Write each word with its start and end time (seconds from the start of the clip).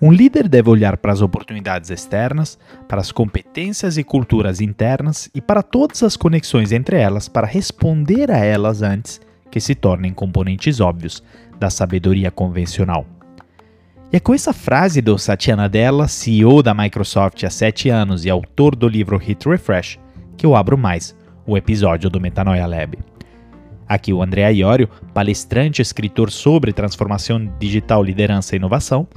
Um 0.00 0.12
líder 0.12 0.46
deve 0.46 0.68
olhar 0.68 0.98
para 0.98 1.12
as 1.12 1.22
oportunidades 1.22 1.88
externas, 1.90 2.58
para 2.86 3.00
as 3.00 3.10
competências 3.10 3.96
e 3.96 4.04
culturas 4.04 4.60
internas 4.60 5.30
e 5.34 5.40
para 5.40 5.62
todas 5.62 6.02
as 6.02 6.16
conexões 6.16 6.70
entre 6.70 6.98
elas 6.98 7.28
para 7.28 7.46
responder 7.46 8.30
a 8.30 8.38
elas 8.38 8.82
antes 8.82 9.20
que 9.50 9.58
se 9.58 9.74
tornem 9.74 10.12
componentes 10.12 10.80
óbvios 10.80 11.22
da 11.58 11.70
sabedoria 11.70 12.30
convencional. 12.30 13.06
E 14.12 14.16
é 14.16 14.20
com 14.20 14.34
essa 14.34 14.52
frase 14.52 15.00
do 15.00 15.18
Satya 15.18 15.56
Nadella, 15.56 16.06
CEO 16.06 16.62
da 16.62 16.74
Microsoft 16.74 17.42
há 17.44 17.50
sete 17.50 17.88
anos 17.88 18.24
e 18.24 18.30
autor 18.30 18.76
do 18.76 18.86
livro 18.86 19.16
Hit 19.16 19.48
Refresh, 19.48 19.98
que 20.36 20.44
eu 20.44 20.54
abro 20.54 20.76
mais 20.76 21.16
o 21.46 21.56
episódio 21.56 22.10
do 22.10 22.20
Metanoia 22.20 22.66
Lab. 22.66 22.98
Aqui 23.88 24.12
o 24.12 24.22
André 24.22 24.52
Iorio, 24.52 24.88
palestrante 25.14 25.80
e 25.80 25.82
escritor 25.82 26.30
sobre 26.30 26.72
transformação 26.72 27.50
digital, 27.58 28.02
liderança 28.02 28.54
e 28.54 28.58
inovação. 28.58 29.08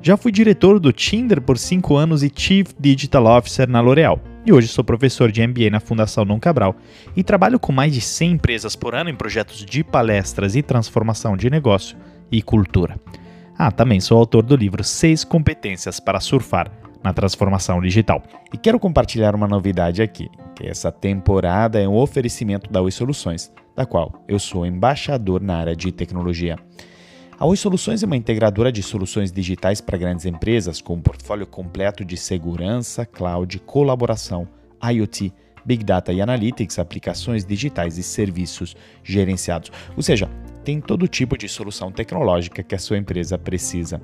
Já 0.00 0.16
fui 0.16 0.30
diretor 0.30 0.78
do 0.78 0.92
Tinder 0.92 1.40
por 1.40 1.58
cinco 1.58 1.96
anos 1.96 2.22
e 2.22 2.32
Chief 2.34 2.68
Digital 2.78 3.26
Officer 3.26 3.68
na 3.68 3.80
L'Oréal. 3.80 4.20
E 4.46 4.52
hoje 4.52 4.68
sou 4.68 4.84
professor 4.84 5.30
de 5.30 5.44
MBA 5.46 5.70
na 5.70 5.80
Fundação 5.80 6.24
Dom 6.24 6.38
Cabral 6.38 6.76
e 7.16 7.24
trabalho 7.24 7.58
com 7.58 7.72
mais 7.72 7.92
de 7.92 8.00
100 8.00 8.32
empresas 8.32 8.76
por 8.76 8.94
ano 8.94 9.10
em 9.10 9.14
projetos 9.14 9.64
de 9.64 9.82
palestras 9.82 10.54
e 10.54 10.62
transformação 10.62 11.36
de 11.36 11.50
negócio 11.50 11.96
e 12.30 12.40
cultura. 12.40 12.98
Ah, 13.58 13.72
também 13.72 14.00
sou 14.00 14.16
autor 14.16 14.44
do 14.44 14.54
livro 14.54 14.84
Seis 14.84 15.24
Competências 15.24 15.98
para 15.98 16.20
Surfar 16.20 16.70
na 17.02 17.12
Transformação 17.12 17.80
Digital. 17.80 18.22
E 18.54 18.56
quero 18.56 18.78
compartilhar 18.78 19.34
uma 19.34 19.48
novidade 19.48 20.00
aqui, 20.00 20.30
que 20.54 20.66
essa 20.66 20.92
temporada 20.92 21.80
é 21.80 21.88
um 21.88 21.96
oferecimento 21.96 22.70
da 22.70 22.80
Oi 22.80 22.92
Soluções, 22.92 23.52
da 23.76 23.84
qual 23.84 24.24
eu 24.28 24.38
sou 24.38 24.64
embaixador 24.64 25.42
na 25.42 25.56
área 25.56 25.76
de 25.76 25.90
tecnologia. 25.90 26.56
A 27.40 27.46
Oi 27.46 27.56
Soluções 27.56 28.02
é 28.02 28.06
uma 28.06 28.16
integradora 28.16 28.72
de 28.72 28.82
soluções 28.82 29.30
digitais 29.30 29.80
para 29.80 29.96
grandes 29.96 30.26
empresas 30.26 30.80
com 30.80 30.94
um 30.94 31.00
portfólio 31.00 31.46
completo 31.46 32.04
de 32.04 32.16
segurança, 32.16 33.06
cloud, 33.06 33.60
colaboração, 33.60 34.48
IoT, 34.82 35.32
Big 35.64 35.84
Data 35.84 36.12
e 36.12 36.20
Analytics, 36.20 36.80
aplicações 36.80 37.44
digitais 37.44 37.96
e 37.96 38.02
serviços 38.02 38.74
gerenciados. 39.04 39.70
Ou 39.96 40.02
seja, 40.02 40.28
tem 40.64 40.80
todo 40.80 41.06
tipo 41.06 41.38
de 41.38 41.48
solução 41.48 41.92
tecnológica 41.92 42.60
que 42.60 42.74
a 42.74 42.78
sua 42.78 42.98
empresa 42.98 43.38
precisa. 43.38 44.02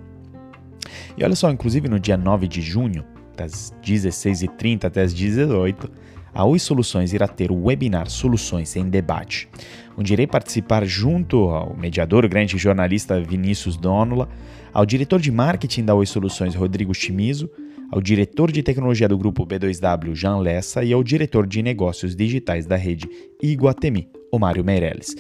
E 1.19 1.25
olha 1.25 1.35
só, 1.35 1.51
inclusive 1.51 1.89
no 1.89 1.99
dia 1.99 2.17
9 2.17 2.47
de 2.47 2.63
junho, 2.63 3.05
das 3.37 3.75
16h30 3.83 4.85
até 4.85 5.03
as 5.03 5.13
18 5.13 5.91
a 6.35 6.45
Oi 6.45 6.59
Soluções 6.59 7.13
irá 7.13 7.29
ter 7.29 7.53
o 7.53 7.65
webinar 7.67 8.11
Soluções 8.11 8.75
em 8.75 8.89
Debate, 8.89 9.49
onde 9.97 10.13
irei 10.13 10.27
participar 10.27 10.85
junto 10.85 11.45
ao 11.45 11.77
mediador, 11.77 12.27
grande 12.27 12.59
jornalista 12.59 13.21
Vinícius 13.21 13.77
Donola, 13.77 14.29
ao 14.73 14.85
diretor 14.85 15.21
de 15.21 15.31
marketing 15.31 15.85
da 15.85 15.95
Oi 15.95 16.07
Soluções, 16.07 16.57
Rodrigo 16.57 16.93
Chimizo, 16.93 17.49
ao 17.93 18.01
diretor 18.01 18.51
de 18.51 18.65
tecnologia 18.65 19.09
do 19.09 19.17
grupo 19.17 19.47
B2W, 19.47 20.17
Jean 20.17 20.39
Lessa, 20.39 20.83
e 20.83 20.93
ao 20.93 21.05
diretor 21.05 21.47
de 21.47 21.63
negócios 21.63 22.17
digitais 22.17 22.67
da 22.67 22.75
rede 22.75 23.09
Iguatemi, 23.41 24.09
o 24.33 24.39
Mário 24.39 24.65
Meirelles. 24.65 25.15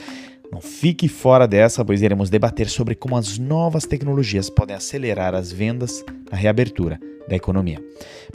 Não 0.52 0.60
fique 0.60 1.08
fora 1.08 1.48
dessa, 1.48 1.84
pois 1.84 2.02
iremos 2.02 2.30
debater 2.30 2.68
sobre 2.68 2.94
como 2.94 3.16
as 3.16 3.38
novas 3.38 3.84
tecnologias 3.84 4.50
podem 4.50 4.76
acelerar 4.76 5.34
as 5.34 5.50
vendas 5.50 6.04
na 6.30 6.36
reabertura 6.36 7.00
da 7.28 7.34
economia. 7.34 7.82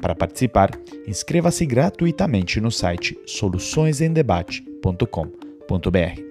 Para 0.01 0.15
participar, 0.15 0.71
inscreva-se 1.07 1.65
gratuitamente 1.65 2.59
no 2.59 2.71
site 2.71 3.17
soluçõesendebate.com.br. 3.25 6.21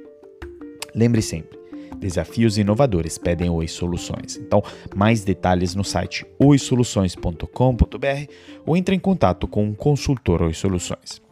Lembre 0.94 1.22
sempre, 1.22 1.58
desafios 1.98 2.58
inovadores 2.58 3.18
pedem 3.18 3.50
Oi 3.50 3.68
Soluções. 3.68 4.36
Então, 4.36 4.62
mais 4.94 5.24
detalhes 5.24 5.74
no 5.74 5.84
site 5.84 6.26
oisoluções.com.br 6.38 8.32
ou 8.66 8.76
entre 8.76 8.94
em 8.94 8.98
contato 8.98 9.46
com 9.46 9.64
um 9.64 9.74
consultor 9.74 10.42
Oi 10.42 10.54
Soluções. 10.54 11.27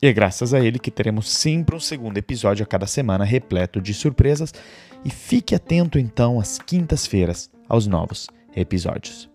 E 0.00 0.06
é 0.06 0.12
graças 0.12 0.52
a 0.52 0.60
ele 0.60 0.78
que 0.78 0.90
teremos 0.90 1.30
sempre 1.30 1.74
um 1.74 1.80
segundo 1.80 2.18
episódio 2.18 2.62
a 2.62 2.66
cada 2.66 2.86
semana 2.86 3.24
repleto 3.24 3.80
de 3.80 3.94
surpresas. 3.94 4.52
E 5.04 5.10
fique 5.10 5.54
atento 5.54 5.98
então 5.98 6.40
às 6.40 6.58
quintas-feiras 6.58 7.50
aos 7.68 7.86
novos 7.86 8.28
episódios. 8.54 9.28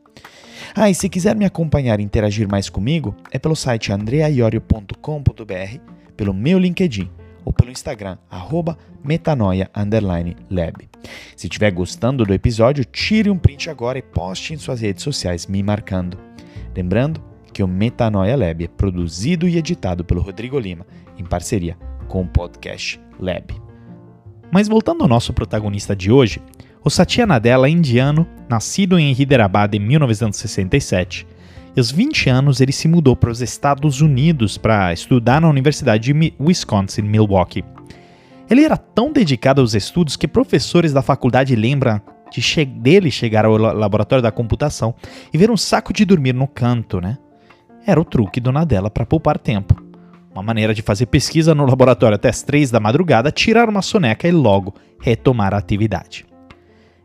Ah, 0.76 0.90
e 0.90 0.96
se 0.96 1.10
quiser 1.10 1.36
me 1.36 1.46
acompanhar 1.46 2.00
e 2.00 2.04
interagir 2.04 2.48
mais 2.48 2.70
comigo, 2.70 3.16
é 3.32 3.40
pelo 3.40 3.56
site 3.56 3.92
andreaiorio.com.br, 3.92 5.80
pelo 6.16 6.34
meu 6.34 6.60
LinkedIn 6.60 7.10
ou 7.44 7.52
pelo 7.52 7.72
Instagram, 7.72 8.18
metanoia_lab. 9.04 10.90
Se 11.36 11.48
estiver 11.48 11.72
gostando 11.72 12.24
do 12.24 12.34
episódio, 12.34 12.86
tire 12.86 13.30
um 13.30 13.38
print 13.38 13.70
agora 13.70 13.98
e 13.98 14.04
poste 14.04 14.54
em 14.54 14.58
suas 14.58 14.82
redes 14.82 15.04
sociais 15.04 15.48
me 15.48 15.64
marcando. 15.64 16.18
Lembrando 16.76 17.31
que 17.52 17.64
o 17.64 17.68
Metanoia 17.68 18.36
Lab 18.36 18.64
é 18.64 18.68
produzido 18.68 19.48
e 19.48 19.58
editado 19.58 20.04
pelo 20.04 20.22
Rodrigo 20.22 20.58
Lima, 20.60 20.86
em 21.18 21.24
parceria 21.24 21.78
com 22.08 22.22
o 22.22 22.28
Podcast 22.28 23.00
Lab. 23.20 23.54
Mas 24.52 24.68
voltando 24.68 25.02
ao 25.02 25.08
nosso 25.08 25.34
protagonista 25.34 25.96
de 25.96 26.12
hoje, 26.12 26.42
o 26.84 26.90
Satya 26.90 27.26
Nadella 27.26 27.68
é 27.68 27.70
indiano, 27.70 28.28
nascido 28.50 28.98
em 28.98 29.14
Hyderabad 29.14 29.74
em 29.74 29.80
1967. 29.80 31.28
E 31.76 31.80
aos 31.80 31.92
20 31.92 32.30
anos 32.30 32.60
ele 32.60 32.72
se 32.72 32.88
mudou 32.88 33.16
para 33.16 33.30
os 33.30 33.42
Estados 33.42 34.02
Unidos 34.02 34.58
para 34.58 34.92
estudar 34.92 35.40
na 35.40 35.48
Universidade 35.48 36.12
de 36.12 36.34
Wisconsin, 36.40 37.04
Milwaukee. 37.04 37.64
Ele 38.50 38.66
era 38.66 38.76
tão 38.76 39.14
dedicado 39.14 39.62
aos 39.62 39.74
estudos 39.74 40.18
que 40.18 40.28
professores 40.28 40.92
da 40.92 41.02
faculdade 41.02 41.56
lembram 41.56 42.02
de 42.32 42.42
che 42.42 42.66
dele 42.66 43.12
chegar 43.12 43.46
ao 43.46 43.56
laboratório 43.58 44.24
da 44.24 44.32
computação 44.32 44.96
e 45.34 45.38
ver 45.38 45.52
um 45.52 45.58
saco 45.58 45.94
de 45.94 46.04
dormir 46.04 46.34
no 46.34 46.48
canto, 46.48 47.00
né? 47.00 47.18
Era 47.86 48.00
o 48.00 48.06
truque 48.06 48.40
do 48.40 48.52
Nadella 48.52 48.90
para 48.90 49.06
poupar 49.06 49.38
tempo. 49.38 49.82
Uma 50.34 50.44
maneira 50.44 50.74
de 50.74 50.82
fazer 50.82 51.08
pesquisa 51.08 51.54
no 51.54 51.66
laboratório 51.66 52.16
até 52.16 52.30
as 52.30 52.42
três 52.42 52.72
da 52.72 52.80
madrugada, 52.80 53.32
tirar 53.32 53.68
uma 53.68 53.82
soneca 53.82 54.28
e 54.28 54.32
logo 54.32 54.74
retomar 55.00 55.54
a 55.54 55.58
atividade. 55.58 56.26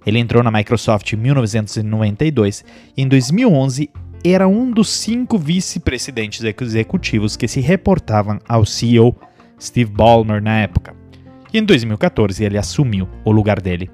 Ele 0.06 0.20
entrou 0.20 0.42
na 0.42 0.50
Microsoft 0.50 1.12
em 1.12 1.16
1992 1.16 2.64
e 2.96 3.02
em 3.02 3.08
2011 3.08 3.90
era 4.24 4.46
um 4.46 4.70
dos 4.70 4.88
cinco 4.88 5.38
vice-presidentes 5.38 6.42
executivos 6.42 7.36
que 7.36 7.48
se 7.48 7.60
reportavam 7.60 8.38
ao 8.48 8.64
CEO 8.64 9.16
Steve 9.60 9.90
Ballmer 9.90 10.42
na 10.42 10.60
época. 10.60 10.94
E 11.52 11.58
em 11.58 11.64
2014 11.64 12.44
ele 12.44 12.58
assumiu 12.58 13.08
o 13.24 13.32
lugar 13.32 13.60
dele. 13.60 13.90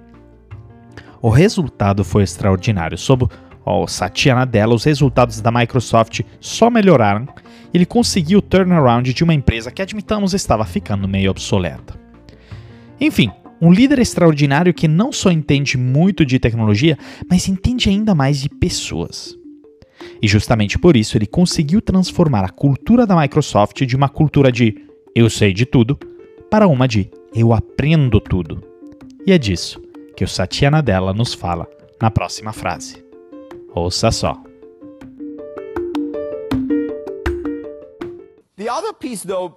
O 1.20 1.28
resultado 1.28 2.04
foi 2.04 2.24
extraordinário. 2.24 2.98
Sob 2.98 3.28
o 3.64 3.86
Satya 3.86 4.34
Nadella, 4.34 4.74
os 4.74 4.84
resultados 4.84 5.40
da 5.40 5.50
Microsoft 5.50 6.20
só 6.40 6.68
melhoraram 6.68 7.26
ele 7.72 7.86
conseguiu 7.86 8.40
o 8.40 8.42
turnaround 8.42 9.12
de 9.12 9.24
uma 9.24 9.34
empresa 9.34 9.70
que, 9.70 9.80
admitamos, 9.80 10.34
estava 10.34 10.64
ficando 10.64 11.08
meio 11.08 11.30
obsoleta. 11.30 11.98
Enfim, 13.00 13.30
um 13.60 13.72
líder 13.72 13.98
extraordinário 13.98 14.74
que 14.74 14.86
não 14.86 15.12
só 15.12 15.30
entende 15.30 15.78
muito 15.78 16.26
de 16.26 16.38
tecnologia, 16.38 16.98
mas 17.28 17.48
entende 17.48 17.88
ainda 17.88 18.14
mais 18.14 18.40
de 18.40 18.48
pessoas. 18.48 19.36
E 20.20 20.28
justamente 20.28 20.78
por 20.78 20.96
isso 20.96 21.16
ele 21.16 21.26
conseguiu 21.26 21.80
transformar 21.80 22.44
a 22.44 22.50
cultura 22.50 23.06
da 23.06 23.18
Microsoft 23.18 23.84
de 23.84 23.96
uma 23.96 24.08
cultura 24.08 24.52
de 24.52 24.74
eu 25.14 25.30
sei 25.30 25.52
de 25.52 25.64
tudo 25.64 25.98
para 26.50 26.66
uma 26.66 26.86
de 26.86 27.10
eu 27.34 27.52
aprendo 27.52 28.20
tudo. 28.20 28.62
E 29.26 29.32
é 29.32 29.38
disso 29.38 29.80
que 30.16 30.24
o 30.24 30.28
Satya 30.28 30.70
Nadella 30.70 31.14
nos 31.14 31.32
fala 31.32 31.66
na 32.00 32.10
próxima 32.10 32.52
frase. 32.52 33.01
The 38.56 38.68
other 38.68 38.92
piece, 38.92 39.22
though, 39.22 39.56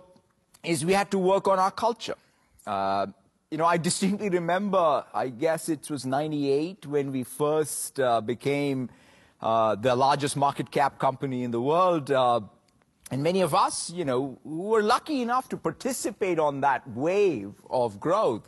is 0.63 0.85
we 0.85 0.93
had 0.93 1.11
to 1.11 1.19
work 1.19 1.49
on 1.49 1.59
our 1.59 1.71
culture. 1.71 2.15
Uh, 2.65 3.07
you 3.51 3.57
know, 3.57 3.65
I 3.65 3.75
distinctly 3.89 4.29
remember, 4.29 5.03
I 5.13 5.27
guess 5.27 5.67
it 5.67 5.89
was 5.89 6.05
98 6.05 6.85
when 6.85 7.11
we 7.11 7.23
first 7.23 7.99
uh, 7.99 8.21
became 8.21 8.89
uh, 9.41 9.75
the 9.75 9.93
largest 9.93 10.37
market 10.37 10.71
cap 10.71 10.97
company 10.97 11.43
in 11.43 11.51
the 11.51 11.61
world. 11.61 12.09
Uh, 12.09 12.39
and 13.11 13.21
many 13.21 13.41
of 13.41 13.53
us, 13.53 13.89
you 13.89 14.05
know, 14.05 14.39
were 14.45 14.81
lucky 14.81 15.21
enough 15.21 15.49
to 15.49 15.57
participate 15.57 16.39
on 16.39 16.61
that 16.61 16.87
wave 16.89 17.53
of 17.69 17.99
growth. 17.99 18.47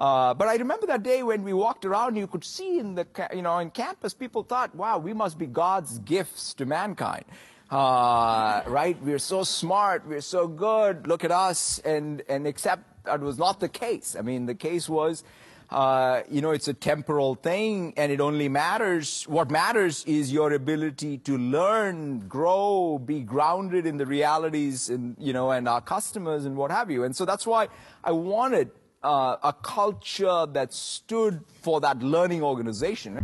Uh, 0.00 0.32
but 0.32 0.48
I 0.48 0.56
remember 0.56 0.86
that 0.86 1.02
day 1.02 1.22
when 1.22 1.44
we 1.44 1.52
walked 1.52 1.84
around, 1.84 2.16
you 2.16 2.26
could 2.26 2.42
see 2.42 2.78
in 2.78 2.94
the, 2.94 3.06
you 3.34 3.42
know, 3.42 3.58
in 3.58 3.68
campus, 3.68 4.14
people 4.14 4.42
thought, 4.42 4.74
wow, 4.74 4.96
we 4.96 5.12
must 5.12 5.36
be 5.36 5.46
God's 5.46 5.98
gifts 5.98 6.54
to 6.54 6.64
mankind. 6.64 7.26
Uh, 7.70 8.62
right? 8.66 8.96
We're 9.02 9.18
so 9.18 9.44
smart. 9.44 10.06
We're 10.06 10.22
so 10.22 10.48
good. 10.48 11.06
Look 11.06 11.22
at 11.22 11.30
us. 11.30 11.80
And, 11.80 12.22
and 12.30 12.46
except 12.46 13.04
that 13.04 13.20
was 13.20 13.36
not 13.36 13.60
the 13.60 13.68
case. 13.68 14.16
I 14.18 14.22
mean, 14.22 14.46
the 14.46 14.54
case 14.54 14.88
was, 14.88 15.22
uh, 15.68 16.22
you 16.30 16.40
know, 16.40 16.52
it's 16.52 16.66
a 16.66 16.74
temporal 16.74 17.34
thing 17.34 17.92
and 17.98 18.10
it 18.10 18.22
only 18.22 18.48
matters, 18.48 19.24
what 19.24 19.50
matters 19.50 20.02
is 20.06 20.32
your 20.32 20.54
ability 20.54 21.18
to 21.18 21.36
learn, 21.36 22.20
grow, 22.20 22.98
be 22.98 23.20
grounded 23.20 23.84
in 23.84 23.98
the 23.98 24.06
realities 24.06 24.88
and, 24.88 25.14
you 25.18 25.34
know, 25.34 25.50
and 25.50 25.68
our 25.68 25.82
customers 25.82 26.46
and 26.46 26.56
what 26.56 26.70
have 26.70 26.90
you. 26.90 27.04
And 27.04 27.14
so 27.14 27.26
that's 27.26 27.46
why 27.46 27.68
I 28.02 28.12
wanted 28.12 28.70
uh, 29.02 29.38
a 29.42 29.52
culture 29.52 30.46
that 30.52 30.74
stood 30.74 31.40
for 31.62 31.80
that 31.80 32.04
learning 32.04 32.42
organization. 32.42 33.18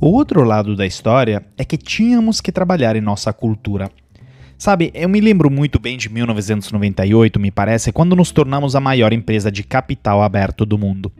O 0.00 0.06
outro 0.06 0.42
lado 0.42 0.74
da 0.74 0.84
história 0.84 1.46
é 1.56 1.64
que 1.64 1.76
tínhamos 1.76 2.40
que 2.40 2.50
trabalhar 2.50 2.96
em 2.96 3.00
nossa 3.00 3.32
cultura. 3.32 3.88
Sabe, 4.58 4.90
eu 4.94 5.08
me 5.08 5.20
lembro 5.20 5.50
muito 5.50 5.78
bem 5.78 5.96
de 5.96 6.08
1998, 6.08 7.38
me 7.38 7.50
parece, 7.50 7.92
quando 7.92 8.16
nos 8.16 8.32
tornamos 8.32 8.74
a 8.74 8.80
maior 8.80 9.12
empresa 9.12 9.50
de 9.50 9.62
capital 9.62 10.22
aberto 10.22 10.66
do 10.66 10.76
mundo. 10.76 11.12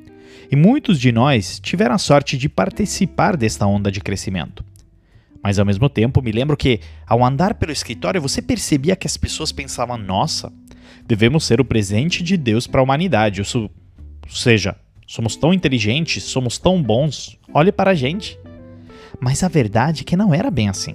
E 0.50 0.56
muitos 0.56 0.98
de 0.98 1.12
nós 1.12 1.60
tiveram 1.60 1.94
a 1.94 1.98
sorte 1.98 2.36
de 2.36 2.48
participar 2.48 3.36
desta 3.36 3.66
onda 3.66 3.90
de 3.90 4.00
crescimento. 4.00 4.64
Mas 5.42 5.58
ao 5.58 5.66
mesmo 5.66 5.88
tempo, 5.88 6.22
me 6.22 6.30
lembro 6.30 6.56
que, 6.56 6.80
ao 7.06 7.24
andar 7.24 7.54
pelo 7.54 7.72
escritório, 7.72 8.20
você 8.20 8.40
percebia 8.40 8.94
que 8.94 9.06
as 9.06 9.16
pessoas 9.16 9.50
pensavam: 9.50 9.98
nossa, 9.98 10.52
devemos 11.06 11.44
ser 11.44 11.60
o 11.60 11.64
presente 11.64 12.22
de 12.22 12.36
Deus 12.36 12.66
para 12.66 12.80
a 12.80 12.84
humanidade. 12.84 13.40
Ou 13.40 13.70
seja, 14.28 14.76
somos 15.06 15.34
tão 15.34 15.52
inteligentes, 15.52 16.22
somos 16.24 16.58
tão 16.58 16.82
bons, 16.82 17.38
olhe 17.52 17.72
para 17.72 17.90
a 17.90 17.94
gente. 17.94 18.38
Mas 19.20 19.42
a 19.42 19.48
verdade 19.48 20.02
é 20.02 20.04
que 20.04 20.16
não 20.16 20.32
era 20.32 20.50
bem 20.50 20.68
assim. 20.68 20.94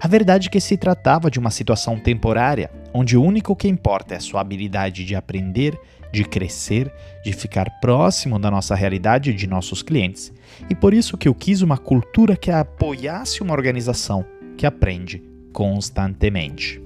A 0.00 0.08
verdade 0.08 0.48
é 0.48 0.50
que 0.50 0.60
se 0.60 0.76
tratava 0.76 1.30
de 1.30 1.38
uma 1.38 1.50
situação 1.50 1.98
temporária, 1.98 2.70
onde 2.92 3.16
o 3.16 3.22
único 3.22 3.54
que 3.54 3.68
importa 3.68 4.14
é 4.14 4.16
a 4.16 4.20
sua 4.20 4.40
habilidade 4.40 5.04
de 5.04 5.14
aprender, 5.14 5.78
de 6.12 6.24
crescer, 6.24 6.92
de 7.24 7.32
ficar 7.32 7.80
próximo 7.80 8.38
da 8.38 8.50
nossa 8.50 8.74
realidade 8.74 9.30
e 9.30 9.34
de 9.34 9.46
nossos 9.46 9.82
clientes. 9.82 10.32
E 10.68 10.74
por 10.74 10.94
isso 10.94 11.16
que 11.16 11.28
eu 11.28 11.34
quis 11.34 11.62
uma 11.62 11.78
cultura 11.78 12.36
que 12.36 12.50
apoiasse 12.50 13.42
uma 13.42 13.52
organização 13.52 14.24
que 14.56 14.66
aprende 14.66 15.22
constantemente. 15.52 16.82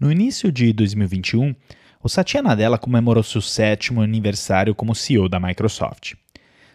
No 0.00 0.12
início 0.12 0.52
de 0.52 0.72
2021, 0.72 1.54
o 2.02 2.08
Satya 2.08 2.40
Nadella 2.40 2.78
comemorou 2.78 3.22
seu 3.22 3.40
sétimo 3.40 4.00
aniversário 4.00 4.74
como 4.74 4.94
CEO 4.94 5.28
da 5.28 5.40
Microsoft. 5.40 6.14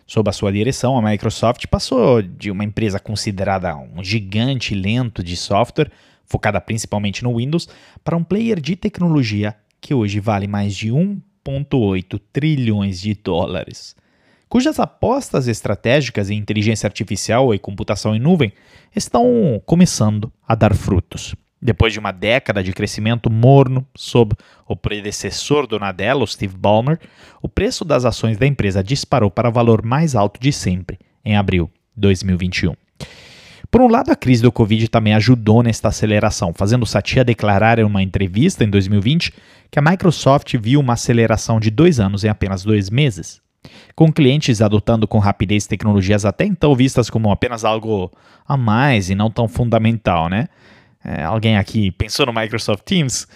Sob 0.05 0.29
a 0.29 0.33
sua 0.33 0.51
direção, 0.51 0.97
a 0.97 1.01
Microsoft 1.01 1.65
passou 1.67 2.21
de 2.21 2.51
uma 2.51 2.63
empresa 2.63 2.99
considerada 2.99 3.75
um 3.75 4.03
gigante 4.03 4.75
lento 4.75 5.23
de 5.23 5.35
software, 5.37 5.91
focada 6.25 6.59
principalmente 6.59 7.23
no 7.23 7.37
Windows, 7.37 7.67
para 8.03 8.17
um 8.17 8.23
player 8.23 8.59
de 8.59 8.75
tecnologia 8.75 9.55
que 9.79 9.93
hoje 9.93 10.19
vale 10.19 10.47
mais 10.47 10.75
de 10.75 10.89
1,8 10.89 12.19
trilhões 12.31 13.01
de 13.01 13.13
dólares, 13.13 13.95
cujas 14.49 14.79
apostas 14.79 15.47
estratégicas 15.47 16.29
em 16.29 16.37
inteligência 16.37 16.87
artificial 16.87 17.53
e 17.53 17.59
computação 17.59 18.15
em 18.15 18.19
nuvem 18.19 18.53
estão 18.95 19.61
começando 19.65 20.31
a 20.47 20.53
dar 20.53 20.75
frutos. 20.75 21.35
Depois 21.63 21.93
de 21.93 21.99
uma 21.99 22.11
década 22.11 22.61
de 22.61 22.73
crescimento 22.73 23.31
morno 23.31 23.87
sob 23.95 24.35
o 24.67 24.75
predecessor 24.75 25.65
do 25.65 25.79
Nadella, 25.79 26.27
Steve 26.27 26.57
Ballmer, 26.57 26.99
o 27.41 27.47
preço 27.47 27.85
das 27.85 28.03
ações 28.03 28.37
da 28.37 28.45
empresa 28.45 28.83
disparou 28.83 29.31
para 29.31 29.47
o 29.47 29.51
valor 29.51 29.81
mais 29.81 30.13
alto 30.13 30.41
de 30.41 30.51
sempre 30.51 30.99
em 31.23 31.37
abril 31.37 31.71
de 31.95 32.01
2021. 32.01 32.73
Por 33.71 33.81
um 33.81 33.87
lado, 33.87 34.11
a 34.11 34.15
crise 34.15 34.41
do 34.43 34.51
Covid 34.51 34.89
também 34.89 35.13
ajudou 35.13 35.63
nesta 35.63 35.87
aceleração, 35.87 36.51
fazendo 36.53 36.85
Satya 36.85 37.23
declarar 37.23 37.79
em 37.79 37.83
uma 37.83 38.03
entrevista 38.03 38.65
em 38.65 38.69
2020 38.69 39.33
que 39.71 39.79
a 39.79 39.81
Microsoft 39.81 40.53
viu 40.57 40.81
uma 40.81 40.93
aceleração 40.93 41.61
de 41.61 41.71
dois 41.71 41.97
anos 41.97 42.25
em 42.25 42.27
apenas 42.27 42.63
dois 42.63 42.89
meses. 42.89 43.41
Com 43.95 44.11
clientes 44.11 44.61
adotando 44.61 45.07
com 45.07 45.17
rapidez 45.17 45.65
tecnologias 45.65 46.25
até 46.25 46.43
então 46.43 46.75
vistas 46.75 47.09
como 47.09 47.31
apenas 47.31 47.63
algo 47.63 48.11
a 48.45 48.57
mais 48.57 49.09
e 49.09 49.15
não 49.15 49.31
tão 49.31 49.47
fundamental, 49.47 50.27
né? 50.27 50.49
É, 51.03 51.23
alguém 51.23 51.57
aqui 51.57 51.91
pensou 51.91 52.25
no 52.25 52.33
Microsoft 52.33 52.83
Teams, 52.83 53.27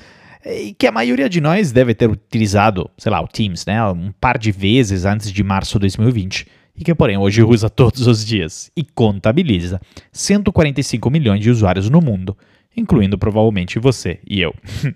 é, 0.44 0.62
e 0.64 0.74
que 0.74 0.88
a 0.88 0.92
maioria 0.92 1.30
de 1.30 1.42
nós 1.42 1.72
deve 1.72 1.94
ter 1.94 2.10
utilizado, 2.10 2.90
sei 2.98 3.12
lá, 3.12 3.22
o 3.22 3.28
Teams, 3.28 3.66
né, 3.66 3.84
um 3.86 4.12
par 4.12 4.38
de 4.38 4.52
vezes 4.52 5.06
antes 5.06 5.32
de 5.32 5.44
março 5.44 5.74
de 5.74 5.82
2020, 5.82 6.48
e 6.76 6.84
que, 6.84 6.94
porém, 6.94 7.18
hoje 7.18 7.44
usa 7.44 7.70
todos 7.70 8.06
os 8.06 8.26
dias 8.26 8.72
e 8.76 8.84
contabiliza 8.84 9.82
145 10.12 11.10
milhões 11.10 11.42
de 11.42 11.50
usuários 11.50 11.90
no 11.90 12.00
mundo, 12.00 12.38
incluindo 12.76 13.18
provavelmente 13.18 13.80
você 13.80 14.20
e 14.28 14.40
eu. 14.40 14.54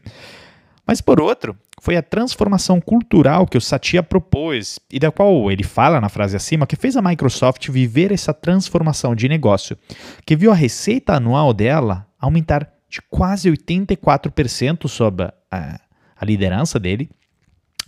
Mas 0.86 1.02
por 1.02 1.20
outro, 1.20 1.56
foi 1.82 1.96
a 1.96 2.04
transformação 2.04 2.80
cultural 2.80 3.48
que 3.48 3.58
o 3.58 3.62
Satya 3.62 4.04
propôs 4.04 4.80
e 4.92 5.00
da 5.00 5.12
qual 5.12 5.52
ele 5.52 5.64
fala 5.64 6.00
na 6.00 6.10
frase 6.10 6.36
acima 6.36 6.68
que 6.68 6.76
fez 6.76 6.96
a 6.96 7.02
Microsoft 7.02 7.70
viver 7.70 8.12
essa 8.12 8.34
transformação 8.34 9.16
de 9.16 9.28
negócio, 9.28 9.78
que 10.26 10.36
viu 10.36 10.52
a 10.52 10.56
receita 10.56 11.14
anual 11.14 11.54
dela 11.54 12.06
aumentar 12.22 12.72
de 12.88 13.02
quase 13.10 13.50
84% 13.50 14.88
sob 14.88 15.24
a, 15.50 15.82
a 16.16 16.26
liderança 16.26 16.80
dele, 16.80 17.10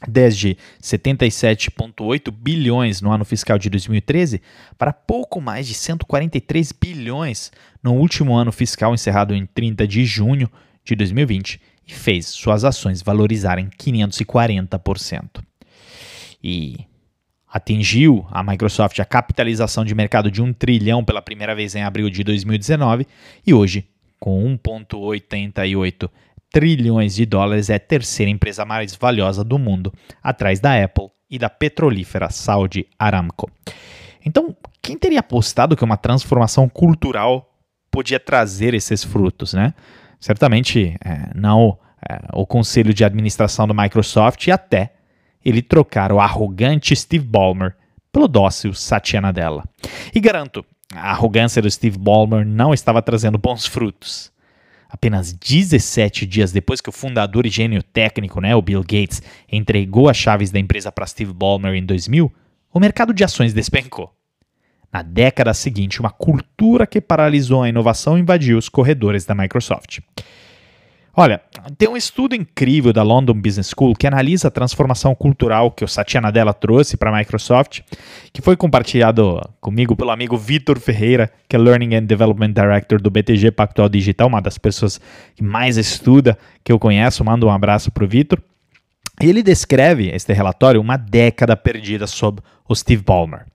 desde 0.07 0.57
77,8 0.81 2.31
bilhões 2.31 3.01
no 3.01 3.11
ano 3.11 3.23
fiscal 3.23 3.57
de 3.57 3.69
2013 3.69 4.41
para 4.77 4.91
pouco 4.91 5.39
mais 5.39 5.67
de 5.67 5.73
143 5.73 6.71
bilhões 6.73 7.51
no 7.81 7.93
último 7.93 8.35
ano 8.35 8.51
fiscal 8.51 8.93
encerrado 8.93 9.33
em 9.33 9.45
30 9.45 9.87
de 9.87 10.03
junho 10.03 10.49
de 10.83 10.95
2020 10.95 11.61
e 11.87 11.93
fez 11.93 12.27
suas 12.27 12.65
ações 12.65 13.01
valorizarem 13.01 13.69
540%. 13.69 15.41
E 16.43 16.85
atingiu 17.47 18.25
a 18.31 18.43
Microsoft 18.43 18.99
a 18.99 19.05
capitalização 19.05 19.85
de 19.85 19.93
mercado 19.93 20.31
de 20.31 20.41
1 20.41 20.53
trilhão 20.53 21.03
pela 21.03 21.21
primeira 21.21 21.53
vez 21.53 21.75
em 21.75 21.83
abril 21.83 22.09
de 22.09 22.23
2019 22.23 23.05
e 23.45 23.53
hoje 23.53 23.87
com 24.23 24.41
1,88 24.57 26.09
trilhões 26.49 27.13
de 27.13 27.25
dólares, 27.25 27.69
é 27.69 27.75
a 27.75 27.79
terceira 27.79 28.31
empresa 28.31 28.63
mais 28.63 28.95
valiosa 28.95 29.43
do 29.43 29.59
mundo, 29.59 29.91
atrás 30.23 30.61
da 30.61 30.81
Apple 30.81 31.09
e 31.29 31.37
da 31.37 31.49
petrolífera 31.49 32.29
Saudi 32.29 32.87
Aramco. 32.97 33.51
Então, 34.25 34.55
quem 34.81 34.97
teria 34.97 35.19
apostado 35.19 35.75
que 35.75 35.83
uma 35.83 35.97
transformação 35.97 36.69
cultural 36.69 37.53
podia 37.91 38.17
trazer 38.17 38.73
esses 38.73 39.03
frutos, 39.03 39.53
né? 39.53 39.73
Certamente 40.21 40.95
é, 41.03 41.29
não 41.35 41.77
é, 42.09 42.19
o 42.31 42.45
conselho 42.45 42.93
de 42.93 43.03
administração 43.03 43.67
do 43.67 43.75
Microsoft 43.75 44.47
e 44.47 44.51
até 44.51 44.93
ele 45.43 45.61
trocar 45.61 46.13
o 46.13 46.21
arrogante 46.21 46.95
Steve 46.95 47.25
Ballmer 47.25 47.75
pelo 48.09 48.29
dócil 48.29 48.73
Satya 48.73 49.19
Nadella. 49.19 49.65
E 50.15 50.21
garanto, 50.21 50.65
a 50.95 51.11
arrogância 51.11 51.61
do 51.61 51.69
Steve 51.69 51.97
Ballmer 51.97 52.45
não 52.45 52.73
estava 52.73 53.01
trazendo 53.01 53.37
bons 53.37 53.65
frutos. 53.65 54.31
Apenas 54.89 55.33
17 55.33 56.25
dias 56.25 56.51
depois 56.51 56.79
que 56.79 56.89
o 56.89 56.93
fundador 56.93 57.45
e 57.45 57.49
gênio 57.49 57.81
técnico, 57.81 58.39
né, 58.39 58.55
o 58.55 58.61
Bill 58.61 58.81
Gates, 58.81 59.23
entregou 59.51 60.07
as 60.07 60.17
chaves 60.17 60.51
da 60.51 60.59
empresa 60.59 60.91
para 60.91 61.07
Steve 61.07 61.33
Ballmer 61.33 61.73
em 61.73 61.83
2000, 61.83 62.31
o 62.71 62.79
mercado 62.79 63.13
de 63.13 63.23
ações 63.23 63.53
despencou. 63.53 64.13
Na 64.91 65.01
década 65.01 65.53
seguinte, 65.55 65.99
uma 65.99 66.11
cultura 66.11 66.85
que 66.85 67.01
paralisou 67.01 67.63
a 67.63 67.69
inovação 67.69 68.17
invadiu 68.17 68.57
os 68.57 68.69
corredores 68.69 69.25
da 69.25 69.33
Microsoft. 69.33 69.99
Olha, 71.15 71.39
tem 71.77 71.87
um 71.87 71.95
estudo 71.95 72.33
incrível 72.33 72.91
da 72.91 73.03
London 73.03 73.33
Business 73.33 73.69
School 73.69 73.93
que 73.93 74.07
analisa 74.07 74.47
a 74.47 74.51
transformação 74.51 75.13
cultural 75.13 75.69
que 75.69 75.85
o 75.85 75.87
Satya 75.87 76.19
Nadella 76.19 76.55
trouxe 76.55 76.97
para 76.97 77.11
a 77.11 77.17
Microsoft, 77.19 77.81
que 78.33 78.41
foi 78.41 78.57
compartilhado 78.57 79.39
comigo 79.61 79.95
pelo 79.95 80.09
amigo 80.09 80.35
Vitor 80.35 80.79
Ferreira, 80.79 81.31
que 81.47 81.55
é 81.55 81.59
Learning 81.59 81.93
and 81.93 82.05
Development 82.05 82.51
Director 82.51 82.99
do 82.99 83.11
BTG 83.11 83.51
Pactual 83.51 83.89
Digital, 83.89 84.27
uma 84.27 84.41
das 84.41 84.57
pessoas 84.57 84.99
que 85.35 85.43
mais 85.43 85.77
estuda 85.77 86.35
que 86.63 86.71
eu 86.71 86.79
conheço. 86.79 87.23
Mando 87.23 87.45
um 87.45 87.51
abraço 87.51 87.91
para 87.91 88.03
o 88.03 88.07
Vitor. 88.07 88.41
Ele 89.21 89.43
descreve 89.43 90.09
este 90.09 90.33
relatório 90.33 90.81
uma 90.81 90.97
década 90.97 91.55
perdida 91.55 92.07
sob 92.07 92.41
o 92.67 92.73
Steve 92.75 93.03
Ballmer. 93.03 93.45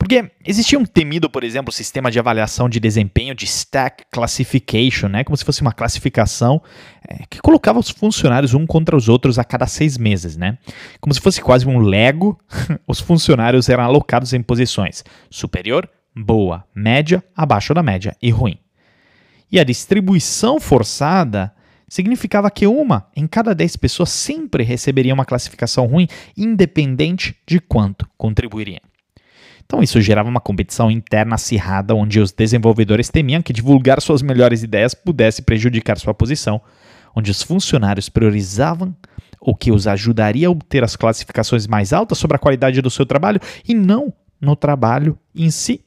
Porque 0.00 0.30
existia 0.46 0.78
um 0.78 0.86
temido, 0.86 1.28
por 1.28 1.44
exemplo, 1.44 1.70
sistema 1.70 2.10
de 2.10 2.18
avaliação 2.18 2.70
de 2.70 2.80
desempenho 2.80 3.34
de 3.34 3.44
Stack 3.44 4.04
Classification, 4.10 5.08
né? 5.08 5.22
como 5.22 5.36
se 5.36 5.44
fosse 5.44 5.60
uma 5.60 5.74
classificação 5.74 6.62
é, 7.06 7.26
que 7.28 7.38
colocava 7.38 7.78
os 7.78 7.90
funcionários 7.90 8.54
um 8.54 8.66
contra 8.66 8.96
os 8.96 9.10
outros 9.10 9.38
a 9.38 9.44
cada 9.44 9.66
seis 9.66 9.98
meses. 9.98 10.38
Né? 10.38 10.56
Como 11.02 11.12
se 11.12 11.20
fosse 11.20 11.42
quase 11.42 11.68
um 11.68 11.78
Lego, 11.78 12.40
os 12.88 12.98
funcionários 12.98 13.68
eram 13.68 13.84
alocados 13.84 14.32
em 14.32 14.40
posições 14.40 15.04
superior, 15.28 15.86
boa, 16.16 16.64
média, 16.74 17.22
abaixo 17.36 17.74
da 17.74 17.82
média 17.82 18.16
e 18.22 18.30
ruim. 18.30 18.58
E 19.52 19.60
a 19.60 19.64
distribuição 19.64 20.58
forçada 20.58 21.52
significava 21.86 22.50
que 22.50 22.66
uma 22.66 23.06
em 23.14 23.26
cada 23.26 23.54
dez 23.54 23.76
pessoas 23.76 24.08
sempre 24.08 24.64
receberia 24.64 25.12
uma 25.12 25.26
classificação 25.26 25.84
ruim, 25.84 26.08
independente 26.34 27.36
de 27.46 27.60
quanto 27.60 28.08
contribuiria. 28.16 28.80
Então 29.70 29.84
isso 29.84 30.00
gerava 30.00 30.28
uma 30.28 30.40
competição 30.40 30.90
interna 30.90 31.36
acirrada 31.36 31.94
onde 31.94 32.18
os 32.18 32.32
desenvolvedores 32.32 33.08
temiam 33.08 33.40
que 33.40 33.52
divulgar 33.52 34.00
suas 34.00 34.20
melhores 34.20 34.64
ideias 34.64 34.94
pudesse 34.94 35.42
prejudicar 35.42 35.96
sua 35.96 36.12
posição, 36.12 36.60
onde 37.14 37.30
os 37.30 37.40
funcionários 37.40 38.08
priorizavam 38.08 38.92
o 39.40 39.54
que 39.54 39.70
os 39.70 39.86
ajudaria 39.86 40.48
a 40.48 40.50
obter 40.50 40.82
as 40.82 40.96
classificações 40.96 41.68
mais 41.68 41.92
altas 41.92 42.18
sobre 42.18 42.34
a 42.34 42.40
qualidade 42.40 42.82
do 42.82 42.90
seu 42.90 43.06
trabalho 43.06 43.38
e 43.64 43.72
não 43.72 44.12
no 44.40 44.56
trabalho 44.56 45.16
em 45.32 45.52
si. 45.52 45.84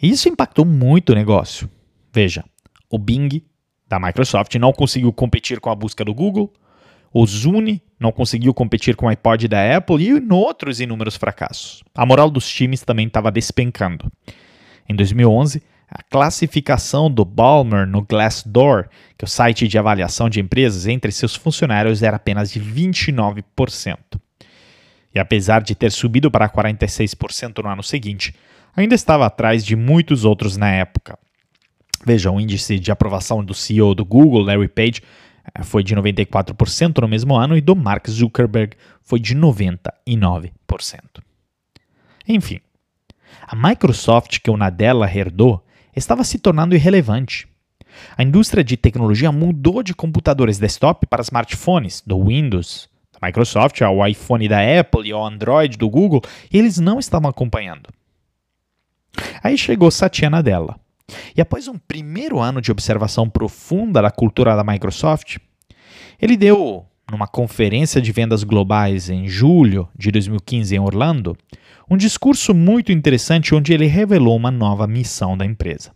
Isso 0.00 0.28
impactou 0.28 0.64
muito 0.64 1.10
o 1.10 1.16
negócio. 1.16 1.68
Veja, 2.12 2.44
o 2.88 2.96
Bing 2.96 3.42
da 3.88 3.98
Microsoft 3.98 4.54
não 4.54 4.72
conseguiu 4.72 5.12
competir 5.12 5.58
com 5.58 5.68
a 5.68 5.74
busca 5.74 6.04
do 6.04 6.14
Google, 6.14 6.52
O 7.16 7.24
Zune 7.24 7.80
não 7.98 8.10
conseguiu 8.10 8.52
competir 8.52 8.96
com 8.96 9.06
o 9.06 9.08
iPod 9.08 9.46
da 9.46 9.76
Apple 9.76 10.04
e 10.04 10.32
outros 10.32 10.80
inúmeros 10.80 11.14
fracassos. 11.14 11.84
A 11.94 12.04
moral 12.04 12.28
dos 12.28 12.48
times 12.48 12.82
também 12.82 13.06
estava 13.06 13.30
despencando. 13.30 14.10
Em 14.88 14.96
2011, 14.96 15.62
a 15.88 16.02
classificação 16.02 17.08
do 17.08 17.24
Balmer 17.24 17.86
no 17.86 18.02
Glassdoor, 18.02 18.88
que 19.16 19.24
é 19.24 19.26
o 19.26 19.28
site 19.28 19.68
de 19.68 19.78
avaliação 19.78 20.28
de 20.28 20.40
empresas, 20.40 20.88
entre 20.88 21.12
seus 21.12 21.36
funcionários 21.36 22.02
era 22.02 22.16
apenas 22.16 22.50
de 22.50 22.60
29%. 22.60 23.96
E 25.14 25.20
apesar 25.20 25.62
de 25.62 25.76
ter 25.76 25.92
subido 25.92 26.32
para 26.32 26.48
46% 26.48 27.62
no 27.62 27.70
ano 27.70 27.82
seguinte, 27.84 28.34
ainda 28.74 28.96
estava 28.96 29.24
atrás 29.24 29.64
de 29.64 29.76
muitos 29.76 30.24
outros 30.24 30.56
na 30.56 30.68
época. 30.68 31.16
Veja, 32.04 32.30
o 32.30 32.40
índice 32.40 32.78
de 32.78 32.90
aprovação 32.90 33.44
do 33.44 33.54
CEO 33.54 33.94
do 33.94 34.04
Google, 34.04 34.42
Larry 34.42 34.68
Page, 34.68 35.00
foi 35.62 35.82
de 35.82 35.94
94% 35.94 37.00
no 37.00 37.08
mesmo 37.08 37.36
ano 37.36 37.56
e 37.56 37.60
do 37.60 37.76
Mark 37.76 38.08
Zuckerberg 38.08 38.76
foi 39.02 39.20
de 39.20 39.34
99%. 39.34 40.50
Enfim, 42.26 42.60
a 43.46 43.54
Microsoft 43.54 44.38
que 44.40 44.50
o 44.50 44.56
Nadella 44.56 45.10
herdou 45.10 45.64
estava 45.94 46.24
se 46.24 46.38
tornando 46.38 46.74
irrelevante. 46.74 47.46
A 48.16 48.22
indústria 48.22 48.64
de 48.64 48.76
tecnologia 48.76 49.30
mudou 49.30 49.82
de 49.82 49.94
computadores 49.94 50.58
desktop 50.58 51.06
para 51.06 51.22
smartphones, 51.22 52.02
do 52.04 52.24
Windows, 52.24 52.88
da 53.12 53.26
Microsoft, 53.26 53.80
ao 53.82 54.06
iPhone 54.06 54.48
da 54.48 54.80
Apple 54.80 55.08
e 55.08 55.12
ao 55.12 55.24
Android 55.24 55.76
do 55.78 55.88
Google, 55.88 56.22
e 56.52 56.58
eles 56.58 56.78
não 56.78 56.98
estavam 56.98 57.30
acompanhando. 57.30 57.88
Aí 59.42 59.56
chegou 59.56 59.90
Satya 59.90 60.28
Nadella. 60.28 60.76
E 61.36 61.40
após 61.40 61.68
um 61.68 61.78
primeiro 61.78 62.40
ano 62.40 62.60
de 62.60 62.70
observação 62.70 63.28
profunda 63.28 64.00
da 64.00 64.10
cultura 64.10 64.56
da 64.56 64.64
Microsoft, 64.64 65.38
ele 66.20 66.36
deu, 66.36 66.86
numa 67.10 67.26
conferência 67.26 68.00
de 68.00 68.12
vendas 68.12 68.44
globais 68.44 69.10
em 69.10 69.26
julho 69.28 69.88
de 69.96 70.10
2015 70.10 70.74
em 70.74 70.78
Orlando, 70.78 71.36
um 71.90 71.96
discurso 71.96 72.54
muito 72.54 72.90
interessante 72.92 73.54
onde 73.54 73.72
ele 73.72 73.86
revelou 73.86 74.36
uma 74.36 74.50
nova 74.50 74.86
missão 74.86 75.36
da 75.36 75.44
empresa. 75.44 75.92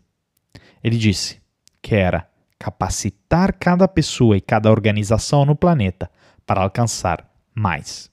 Ele 0.82 0.96
disse 0.96 1.40
que 1.80 1.94
era 1.94 2.28
capacitar 2.58 3.54
cada 3.58 3.86
pessoa 3.88 4.36
e 4.36 4.40
cada 4.40 4.70
organização 4.70 5.44
no 5.44 5.56
planeta 5.56 6.10
para 6.44 6.62
alcançar 6.62 7.26
mais. 7.54 8.10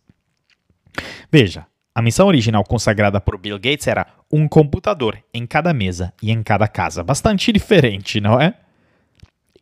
Veja, 1.32 1.66
a 1.94 2.02
missão 2.02 2.28
original 2.28 2.64
consagrada 2.64 3.20
por 3.20 3.38
Bill 3.38 3.58
Gates 3.58 3.88
era 3.88 4.06
um 4.36 4.48
computador 4.48 5.18
em 5.34 5.46
cada 5.46 5.74
mesa 5.74 6.14
e 6.22 6.30
em 6.30 6.44
cada 6.44 6.68
casa. 6.68 7.04
Bastante 7.04 7.52
diferente, 7.52 8.20
não 8.20 8.40
é? 8.40 8.54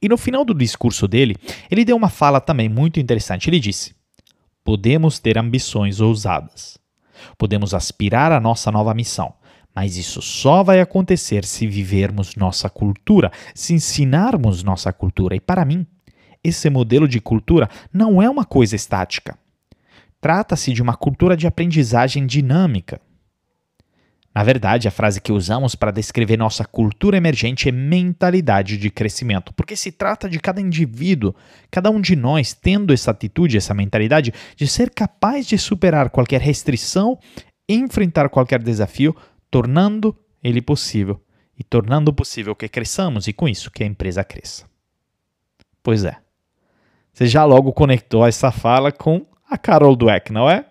E 0.02 0.10
no 0.10 0.18
final 0.18 0.44
do 0.44 0.54
discurso 0.54 1.08
dele, 1.08 1.36
ele 1.70 1.86
deu 1.86 1.96
uma 1.96 2.10
fala 2.10 2.42
também 2.42 2.68
muito 2.68 3.00
interessante. 3.00 3.50
Ele 3.50 3.60
disse: 3.60 3.96
Podemos 4.64 5.20
ter 5.20 5.38
ambições 5.38 6.02
ousadas. 6.02 6.78
Podemos 7.38 7.74
aspirar 7.74 8.32
à 8.32 8.40
nossa 8.40 8.72
nova 8.72 8.94
missão, 8.94 9.34
mas 9.76 9.96
isso 9.96 10.22
só 10.22 10.64
vai 10.64 10.82
acontecer 10.82 11.46
se 11.46 11.68
vivermos 11.68 12.36
nossa 12.36 12.70
cultura, 12.70 13.32
se 13.54 13.74
ensinarmos 13.74 14.64
nossa 14.64 14.92
cultura. 14.92 15.36
E 15.36 15.40
para 15.40 15.64
mim, 15.64 15.86
esse 16.44 16.70
modelo 16.70 17.08
de 17.08 17.22
cultura 17.22 17.70
não 17.94 18.22
é 18.22 18.30
uma 18.30 18.44
coisa 18.44 18.76
estática. 18.76 19.38
Trata-se 20.20 20.74
de 20.74 20.82
uma 20.82 20.96
cultura 20.96 21.38
de 21.38 21.46
aprendizagem 21.46 22.26
dinâmica. 22.26 23.00
Na 24.34 24.44
verdade, 24.44 24.88
a 24.88 24.92
frase 24.92 25.22
que 25.22 25.32
usamos 25.32 25.76
para 25.76 25.92
descrever 25.92 26.38
nossa 26.38 26.66
cultura 26.66 27.16
emergente 27.16 27.70
é 27.70 27.72
mentalidade 27.72 28.78
de 28.78 28.90
crescimento, 28.90 29.54
porque 29.54 29.76
se 29.76 29.92
trata 29.92 30.28
de 30.28 30.40
cada 30.40 30.60
indivíduo, 30.60 31.36
cada 31.70 31.92
um 31.92 32.02
de 32.02 32.16
nós 32.16 32.52
tendo 32.54 32.92
essa 32.92 33.12
atitude, 33.12 33.58
essa 33.58 33.76
mentalidade 33.76 34.34
de 34.56 34.68
ser 34.68 34.90
capaz 34.90 35.46
de 35.46 35.58
superar 35.58 36.10
qualquer 36.10 36.42
restrição, 36.42 37.20
enfrentar 37.70 38.28
qualquer 38.30 38.62
desafio, 38.62 39.16
tornando 39.52 40.18
ele 40.44 40.62
possível 40.62 41.22
e 41.58 41.64
tornando 41.64 42.12
possível 42.12 42.56
que 42.56 42.68
cresçamos 42.68 43.28
e 43.28 43.34
com 43.34 43.48
isso 43.48 43.70
que 43.70 43.84
a 43.84 43.88
empresa 43.88 44.24
cresça. 44.24 44.66
Pois 45.84 46.04
é. 46.06 46.18
Você 47.14 47.28
já 47.28 47.46
logo 47.46 47.72
conectou 47.72 48.26
essa 48.26 48.52
fala 48.52 48.92
com 48.92 49.28
a 49.48 49.58
Carol 49.60 49.96
Dweck, 49.96 50.34
não 50.34 50.50
é? 50.50 50.66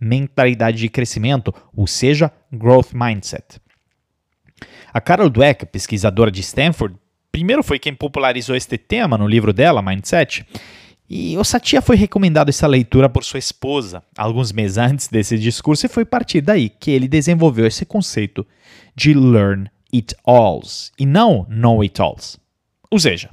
Mentalidade 0.00 0.78
de 0.78 0.88
crescimento, 0.88 1.52
ou 1.74 1.86
seja, 1.86 2.32
growth 2.52 2.92
mindset. 2.92 3.60
A 4.92 5.00
Carol 5.00 5.30
Dweck, 5.30 5.66
pesquisadora 5.66 6.30
de 6.30 6.40
Stanford, 6.40 6.96
primeiro 7.30 7.62
foi 7.62 7.78
quem 7.78 7.94
popularizou 7.94 8.56
este 8.56 8.76
tema 8.78 9.18
no 9.18 9.28
livro 9.28 9.52
dela, 9.52 9.82
Mindset, 9.82 10.44
e 11.10 11.38
o 11.38 11.44
Satya 11.44 11.80
foi 11.80 11.96
recomendado 11.96 12.50
essa 12.50 12.66
leitura 12.66 13.08
por 13.08 13.24
sua 13.24 13.38
esposa 13.38 14.02
alguns 14.16 14.52
meses 14.52 14.76
antes 14.76 15.08
desse 15.08 15.38
discurso 15.38 15.86
e 15.86 15.88
foi 15.88 16.02
a 16.02 16.06
partir 16.06 16.42
daí 16.42 16.68
que 16.68 16.90
ele 16.90 17.08
desenvolveu 17.08 17.66
esse 17.66 17.86
conceito 17.86 18.46
de 18.94 19.14
learn 19.14 19.70
it 19.94 20.14
alls 20.26 20.92
e 20.98 21.06
não 21.06 21.46
know 21.48 21.80
it 21.80 21.98
alls. 22.00 22.38
Ou 22.90 22.98
seja, 22.98 23.30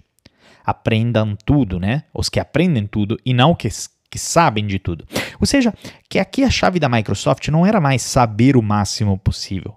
aprendam 0.63 1.36
tudo, 1.45 1.77
né? 1.77 2.03
Os 2.13 2.29
que 2.29 2.39
aprendem 2.39 2.88
tudo 2.88 3.19
e 3.25 3.34
não 3.34 3.53
que 3.53 3.67
que 4.15 4.19
sabem 4.19 4.65
de 4.65 4.79
tudo. 4.79 5.05
Ou 5.41 5.45
seja, 5.45 5.74
que 6.10 6.17
aqui 6.17 6.45
a 6.45 6.50
chave 6.50 6.79
da 6.79 6.88
Microsoft 6.88 7.50
não 7.50 7.65
era 7.65 7.81
mais 7.81 8.01
saber 8.01 8.55
o 8.55 8.62
máximo 8.62 9.19
possível, 9.19 9.75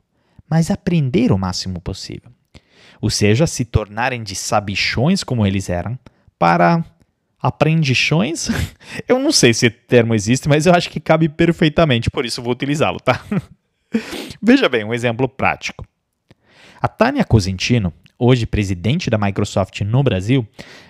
mas 0.48 0.70
aprender 0.70 1.32
o 1.32 1.38
máximo 1.38 1.80
possível. 1.80 2.30
Ou 3.00 3.10
seja, 3.10 3.48
se 3.48 3.64
tornarem 3.64 4.22
de 4.22 4.36
sabichões 4.36 5.24
como 5.24 5.44
eles 5.44 5.68
eram, 5.68 5.98
para 6.38 6.84
aprendichões? 7.42 8.48
Eu 9.08 9.18
não 9.18 9.32
sei 9.32 9.52
se 9.52 9.66
esse 9.66 9.74
termo 9.74 10.14
existe, 10.14 10.48
mas 10.48 10.66
eu 10.66 10.72
acho 10.72 10.88
que 10.88 11.00
cabe 11.00 11.28
perfeitamente, 11.28 12.08
por 12.08 12.24
isso 12.24 12.40
vou 12.40 12.52
utilizá-lo, 12.52 13.00
tá? 13.00 13.20
Veja 14.40 14.68
bem, 14.68 14.84
um 14.84 14.94
exemplo 14.94 15.28
prático. 15.28 15.84
A 16.80 16.86
Tânia 16.86 17.24
Cosentino 17.24 17.92
hoje 18.18 18.46
presidente 18.46 19.08
da 19.08 19.16
Microsoft 19.16 19.80
no 19.82 20.02
Brasil, 20.02 20.46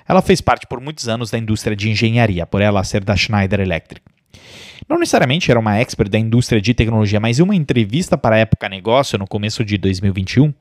ela 0.08 0.22
fez 0.22 0.40
parte 0.40 0.66
por 0.66 0.80
muitos 0.80 1.08
anos 1.08 1.30
da 1.30 1.38
indústria 1.38 1.76
de 1.76 1.90
engenharia, 1.90 2.46
por 2.46 2.62
ela 2.62 2.82
ser 2.84 3.04
da 3.04 3.14
Schneider 3.14 3.60
Electric. 3.60 4.02
Não 4.88 4.98
necessariamente 4.98 5.50
era 5.50 5.60
uma 5.60 5.76
expert 5.76 6.10
da 6.10 6.18
indústria 6.18 6.60
de 6.60 6.72
tecnologia, 6.72 7.20
mas 7.20 7.38
em 7.38 7.42
uma 7.42 7.54
entrevista 7.54 8.16
para 8.16 8.36
a 8.36 8.38
Época 8.38 8.68
Negócio, 8.68 9.18
no 9.18 9.26
começo 9.26 9.64
de 9.64 9.76
2021, 9.76 10.54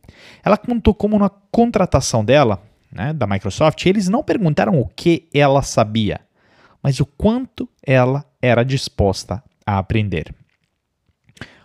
ela 0.43 0.57
contou 0.57 0.93
como 0.93 1.17
na 1.17 1.29
contratação 1.29 2.25
dela, 2.25 2.61
né, 2.91 3.13
da 3.13 3.25
Microsoft, 3.25 3.85
eles 3.85 4.09
não 4.09 4.23
perguntaram 4.23 4.79
o 4.79 4.87
que 4.87 5.27
ela 5.33 5.61
sabia, 5.61 6.19
mas 6.81 6.99
o 6.99 7.05
quanto 7.05 7.69
ela 7.85 8.25
era 8.41 8.63
disposta 8.63 9.41
a 9.65 9.77
aprender. 9.77 10.33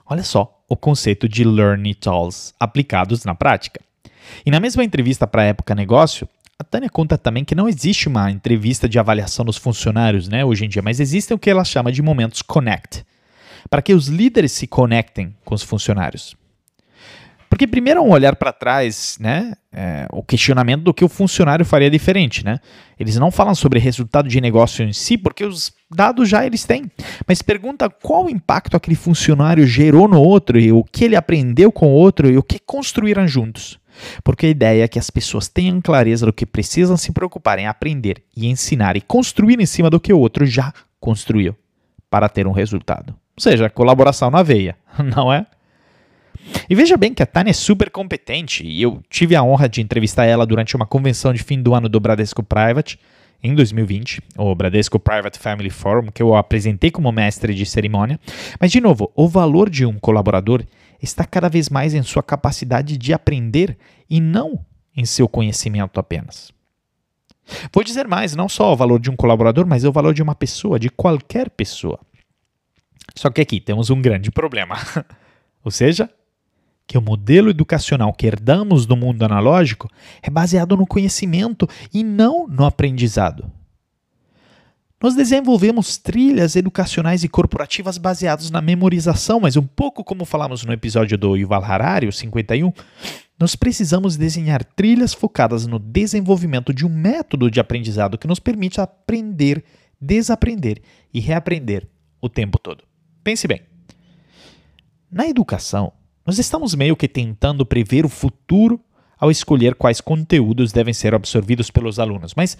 Olha 0.06 0.22
só 0.22 0.62
o 0.68 0.76
conceito 0.76 1.28
de 1.28 1.44
Learn 1.44 1.88
It 1.88 2.08
Alls 2.08 2.54
aplicados 2.58 3.24
na 3.24 3.34
prática. 3.34 3.80
E 4.44 4.50
na 4.50 4.60
mesma 4.60 4.84
entrevista 4.84 5.26
para 5.26 5.42
a 5.42 5.46
Época 5.46 5.74
Negócio, 5.74 6.28
a 6.58 6.64
Tânia 6.64 6.88
conta 6.88 7.18
também 7.18 7.44
que 7.44 7.54
não 7.54 7.68
existe 7.68 8.08
uma 8.08 8.30
entrevista 8.30 8.88
de 8.88 8.98
avaliação 8.98 9.44
dos 9.44 9.56
funcionários 9.56 10.28
né, 10.28 10.44
hoje 10.44 10.64
em 10.64 10.68
dia, 10.68 10.82
mas 10.82 11.00
existem 11.00 11.34
o 11.34 11.38
que 11.38 11.50
ela 11.50 11.64
chama 11.64 11.90
de 11.90 12.00
momentos 12.02 12.40
connect, 12.42 13.04
para 13.68 13.82
que 13.82 13.92
os 13.92 14.06
líderes 14.06 14.52
se 14.52 14.66
conectem 14.66 15.34
com 15.44 15.54
os 15.54 15.62
funcionários. 15.62 16.36
Porque 17.52 17.66
primeiro 17.66 18.00
é 18.00 18.02
um 18.02 18.08
olhar 18.08 18.34
para 18.36 18.50
trás, 18.50 19.18
né? 19.20 19.52
É, 19.70 20.06
o 20.10 20.22
questionamento 20.22 20.84
do 20.84 20.94
que 20.94 21.04
o 21.04 21.08
funcionário 21.08 21.66
faria 21.66 21.90
diferente, 21.90 22.42
né? 22.42 22.58
Eles 22.98 23.16
não 23.16 23.30
falam 23.30 23.54
sobre 23.54 23.78
resultado 23.78 24.26
de 24.26 24.40
negócio 24.40 24.82
em 24.82 24.92
si, 24.94 25.18
porque 25.18 25.44
os 25.44 25.70
dados 25.90 26.30
já 26.30 26.46
eles 26.46 26.64
têm. 26.64 26.90
Mas 27.28 27.42
pergunta 27.42 27.90
qual 27.90 28.30
impacto 28.30 28.74
aquele 28.74 28.96
funcionário 28.96 29.66
gerou 29.66 30.08
no 30.08 30.18
outro 30.18 30.58
e 30.58 30.72
o 30.72 30.82
que 30.82 31.04
ele 31.04 31.14
aprendeu 31.14 31.70
com 31.70 31.88
o 31.88 31.94
outro 31.94 32.30
e 32.30 32.38
o 32.38 32.42
que 32.42 32.58
construíram 32.58 33.28
juntos. 33.28 33.78
Porque 34.22 34.46
a 34.46 34.50
ideia 34.50 34.84
é 34.84 34.88
que 34.88 34.98
as 34.98 35.10
pessoas 35.10 35.48
tenham 35.48 35.80
clareza 35.80 36.26
do 36.26 36.32
que 36.32 36.46
precisam 36.46 36.96
se 36.96 37.12
preocupar 37.12 37.58
em 37.58 37.66
aprender 37.66 38.22
e 38.36 38.46
ensinar 38.48 38.96
e 38.96 39.00
construir 39.00 39.60
em 39.60 39.66
cima 39.66 39.90
do 39.90 40.00
que 40.00 40.12
o 40.12 40.18
outro 40.18 40.46
já 40.46 40.72
construiu 41.00 41.54
para 42.10 42.28
ter 42.28 42.46
um 42.46 42.52
resultado. 42.52 43.14
Ou 43.36 43.42
seja, 43.42 43.70
colaboração 43.70 44.30
na 44.30 44.42
veia, 44.42 44.76
não 45.16 45.32
é? 45.32 45.46
E 46.68 46.74
veja 46.74 46.96
bem 46.96 47.14
que 47.14 47.22
a 47.22 47.26
Tânia 47.26 47.50
é 47.50 47.54
super 47.54 47.90
competente 47.90 48.66
e 48.66 48.82
eu 48.82 49.00
tive 49.08 49.36
a 49.36 49.42
honra 49.42 49.68
de 49.68 49.80
entrevistar 49.80 50.24
ela 50.24 50.44
durante 50.44 50.74
uma 50.74 50.86
convenção 50.86 51.32
de 51.32 51.42
fim 51.42 51.62
do 51.62 51.74
ano 51.74 51.88
do 51.88 52.00
Bradesco 52.00 52.42
Private 52.42 52.98
em 53.42 53.54
2020, 53.54 54.20
o 54.38 54.54
Bradesco 54.54 55.00
Private 55.00 55.38
Family 55.38 55.70
Forum, 55.70 56.06
que 56.12 56.22
eu 56.22 56.34
apresentei 56.36 56.90
como 56.90 57.10
mestre 57.10 57.54
de 57.54 57.66
cerimônia. 57.66 58.20
Mas, 58.60 58.70
de 58.70 58.80
novo, 58.80 59.10
o 59.16 59.28
valor 59.28 59.68
de 59.68 59.84
um 59.84 59.98
colaborador 59.98 60.62
está 61.02 61.24
cada 61.24 61.48
vez 61.48 61.68
mais 61.68 61.94
em 61.94 62.02
sua 62.02 62.22
capacidade 62.22 62.96
de 62.96 63.12
aprender 63.12 63.76
e 64.08 64.20
não 64.20 64.64
em 64.96 65.04
seu 65.04 65.28
conhecimento 65.28 65.98
apenas. 65.98 66.52
Vou 67.72 67.82
dizer 67.82 68.06
mais, 68.06 68.36
não 68.36 68.48
só 68.48 68.72
o 68.72 68.76
valor 68.76 69.00
de 69.00 69.10
um 69.10 69.16
colaborador, 69.16 69.66
mas 69.66 69.84
o 69.84 69.92
valor 69.92 70.14
de 70.14 70.22
uma 70.22 70.34
pessoa, 70.34 70.78
de 70.78 70.88
qualquer 70.88 71.50
pessoa. 71.50 71.98
Só 73.16 73.30
que 73.30 73.40
aqui 73.40 73.60
temos 73.60 73.90
um 73.90 74.00
grande 74.00 74.30
problema. 74.30 74.76
Ou 75.64 75.70
seja, 75.70 76.08
que 76.86 76.96
o 76.96 77.02
modelo 77.02 77.50
educacional 77.50 78.12
que 78.12 78.26
herdamos 78.26 78.86
do 78.86 78.96
mundo 78.96 79.24
analógico 79.24 79.88
é 80.22 80.30
baseado 80.30 80.76
no 80.76 80.86
conhecimento 80.86 81.68
e 81.92 82.02
não 82.02 82.46
no 82.46 82.64
aprendizado. 82.64 83.50
Nós 85.02 85.16
desenvolvemos 85.16 85.96
trilhas 85.96 86.54
educacionais 86.54 87.24
e 87.24 87.28
corporativas 87.28 87.98
baseadas 87.98 88.52
na 88.52 88.60
memorização, 88.60 89.40
mas 89.40 89.56
um 89.56 89.66
pouco 89.66 90.04
como 90.04 90.24
falamos 90.24 90.64
no 90.64 90.72
episódio 90.72 91.18
do 91.18 91.34
Yuval 91.34 91.64
Harari, 91.64 92.06
o 92.06 92.12
51, 92.12 92.72
nós 93.36 93.56
precisamos 93.56 94.16
desenhar 94.16 94.62
trilhas 94.62 95.12
focadas 95.12 95.66
no 95.66 95.80
desenvolvimento 95.80 96.72
de 96.72 96.86
um 96.86 96.88
método 96.88 97.50
de 97.50 97.58
aprendizado 97.58 98.16
que 98.16 98.28
nos 98.28 98.38
permite 98.38 98.80
aprender, 98.80 99.64
desaprender 100.00 100.80
e 101.12 101.18
reaprender 101.18 101.88
o 102.20 102.28
tempo 102.28 102.56
todo. 102.56 102.84
Pense 103.24 103.48
bem. 103.48 103.60
Na 105.10 105.26
educação, 105.26 105.92
nós 106.24 106.38
estamos 106.38 106.76
meio 106.76 106.94
que 106.94 107.08
tentando 107.08 107.66
prever 107.66 108.06
o 108.06 108.08
futuro 108.08 108.80
ao 109.18 109.32
escolher 109.32 109.74
quais 109.74 110.00
conteúdos 110.00 110.70
devem 110.70 110.94
ser 110.94 111.12
absorvidos 111.12 111.72
pelos 111.72 111.98
alunos, 111.98 112.34
mas 112.36 112.56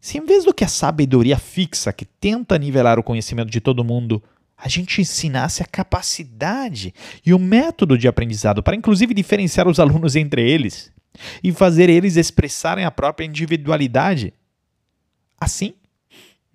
se 0.00 0.18
em 0.18 0.24
vez 0.24 0.44
do 0.44 0.54
que 0.54 0.64
a 0.64 0.68
sabedoria 0.68 1.38
fixa 1.38 1.92
que 1.92 2.04
tenta 2.04 2.58
nivelar 2.58 2.98
o 2.98 3.02
conhecimento 3.02 3.50
de 3.50 3.60
todo 3.60 3.84
mundo, 3.84 4.22
a 4.56 4.68
gente 4.68 5.00
ensinasse 5.00 5.62
a 5.62 5.66
capacidade 5.66 6.94
e 7.24 7.34
o 7.34 7.38
método 7.38 7.98
de 7.98 8.08
aprendizado 8.08 8.62
para 8.62 8.76
inclusive 8.76 9.12
diferenciar 9.12 9.68
os 9.68 9.78
alunos 9.78 10.16
entre 10.16 10.48
eles 10.48 10.90
e 11.42 11.52
fazer 11.52 11.90
eles 11.90 12.16
expressarem 12.16 12.84
a 12.84 12.90
própria 12.90 13.26
individualidade, 13.26 14.32
assim, 15.38 15.74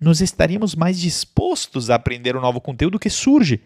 nós 0.00 0.20
estaríamos 0.20 0.74
mais 0.74 0.98
dispostos 0.98 1.88
a 1.88 1.94
aprender 1.94 2.36
o 2.36 2.40
novo 2.40 2.60
conteúdo 2.60 2.98
que 2.98 3.10
surge 3.10 3.62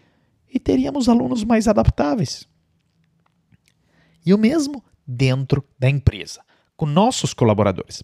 e 0.53 0.59
teríamos 0.59 1.09
alunos 1.09 1.43
mais 1.43 1.67
adaptáveis. 1.67 2.47
E 4.25 4.33
o 4.33 4.37
mesmo 4.37 4.83
dentro 5.05 5.63
da 5.79 5.89
empresa, 5.89 6.41
com 6.75 6.85
nossos 6.85 7.33
colaboradores. 7.33 8.03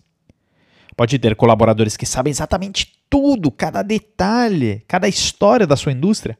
Pode 0.98 1.20
ter 1.20 1.36
colaboradores 1.36 1.96
que 1.96 2.08
sabem 2.08 2.32
exatamente 2.32 2.92
tudo, 3.08 3.52
cada 3.52 3.84
detalhe, 3.84 4.84
cada 4.88 5.08
história 5.08 5.68
da 5.68 5.76
sua 5.76 5.92
indústria, 5.92 6.36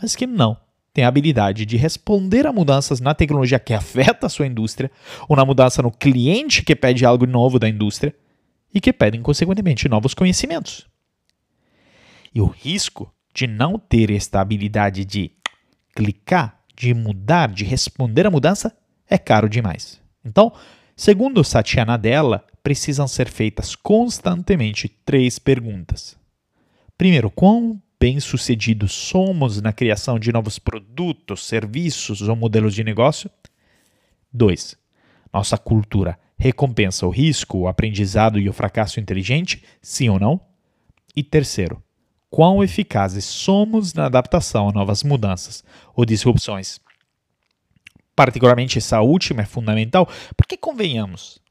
mas 0.00 0.14
que 0.14 0.26
não 0.26 0.58
têm 0.92 1.04
a 1.04 1.08
habilidade 1.08 1.64
de 1.64 1.78
responder 1.78 2.46
a 2.46 2.52
mudanças 2.52 3.00
na 3.00 3.14
tecnologia 3.14 3.58
que 3.58 3.72
afeta 3.72 4.26
a 4.26 4.28
sua 4.28 4.46
indústria, 4.46 4.90
ou 5.26 5.34
na 5.34 5.44
mudança 5.44 5.80
no 5.80 5.90
cliente 5.90 6.62
que 6.62 6.76
pede 6.76 7.06
algo 7.06 7.26
novo 7.26 7.58
da 7.58 7.66
indústria 7.66 8.14
e 8.72 8.78
que 8.78 8.92
pedem, 8.92 9.22
consequentemente, 9.22 9.88
novos 9.88 10.12
conhecimentos. 10.12 10.86
E 12.34 12.42
o 12.42 12.46
risco 12.46 13.10
de 13.34 13.46
não 13.46 13.78
ter 13.78 14.10
esta 14.10 14.38
habilidade 14.38 15.04
de 15.06 15.32
clicar, 15.96 16.60
de 16.76 16.92
mudar, 16.92 17.48
de 17.48 17.64
responder 17.64 18.26
à 18.26 18.30
mudança 18.30 18.76
é 19.08 19.16
caro 19.16 19.48
demais. 19.48 19.98
Então, 20.22 20.52
segundo 20.94 21.42
Satya 21.42 21.86
Nadella, 21.86 22.44
precisam 22.64 23.06
ser 23.06 23.28
feitas 23.28 23.76
constantemente 23.76 24.88
três 25.04 25.38
perguntas. 25.38 26.16
Primeiro, 26.96 27.30
quão 27.30 27.80
bem-sucedidos 28.00 28.92
somos 28.92 29.60
na 29.60 29.70
criação 29.70 30.18
de 30.18 30.32
novos 30.32 30.58
produtos, 30.58 31.46
serviços 31.46 32.22
ou 32.22 32.34
modelos 32.34 32.74
de 32.74 32.82
negócio? 32.82 33.30
2. 34.32 34.76
Nossa 35.30 35.58
cultura 35.58 36.18
recompensa 36.38 37.06
o 37.06 37.10
risco, 37.10 37.58
o 37.58 37.68
aprendizado 37.68 38.38
e 38.38 38.48
o 38.48 38.52
fracasso 38.52 38.98
inteligente? 38.98 39.62
Sim 39.82 40.08
ou 40.08 40.18
não? 40.18 40.40
E 41.14 41.22
terceiro, 41.22 41.82
quão 42.30 42.64
eficazes 42.64 43.26
somos 43.26 43.92
na 43.92 44.06
adaptação 44.06 44.70
a 44.70 44.72
novas 44.72 45.02
mudanças 45.02 45.62
ou 45.94 46.04
disrupções. 46.04 46.80
Particularmente 48.16 48.78
essa 48.78 49.02
última 49.02 49.42
é 49.42 49.46
fundamental, 49.46 50.08
porque 50.36 50.56
convenhamos, 50.56 51.43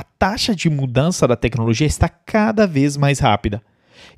a 0.00 0.02
taxa 0.02 0.56
de 0.56 0.70
mudança 0.70 1.28
da 1.28 1.36
tecnologia 1.36 1.86
está 1.86 2.08
cada 2.08 2.66
vez 2.66 2.96
mais 2.96 3.18
rápida. 3.18 3.62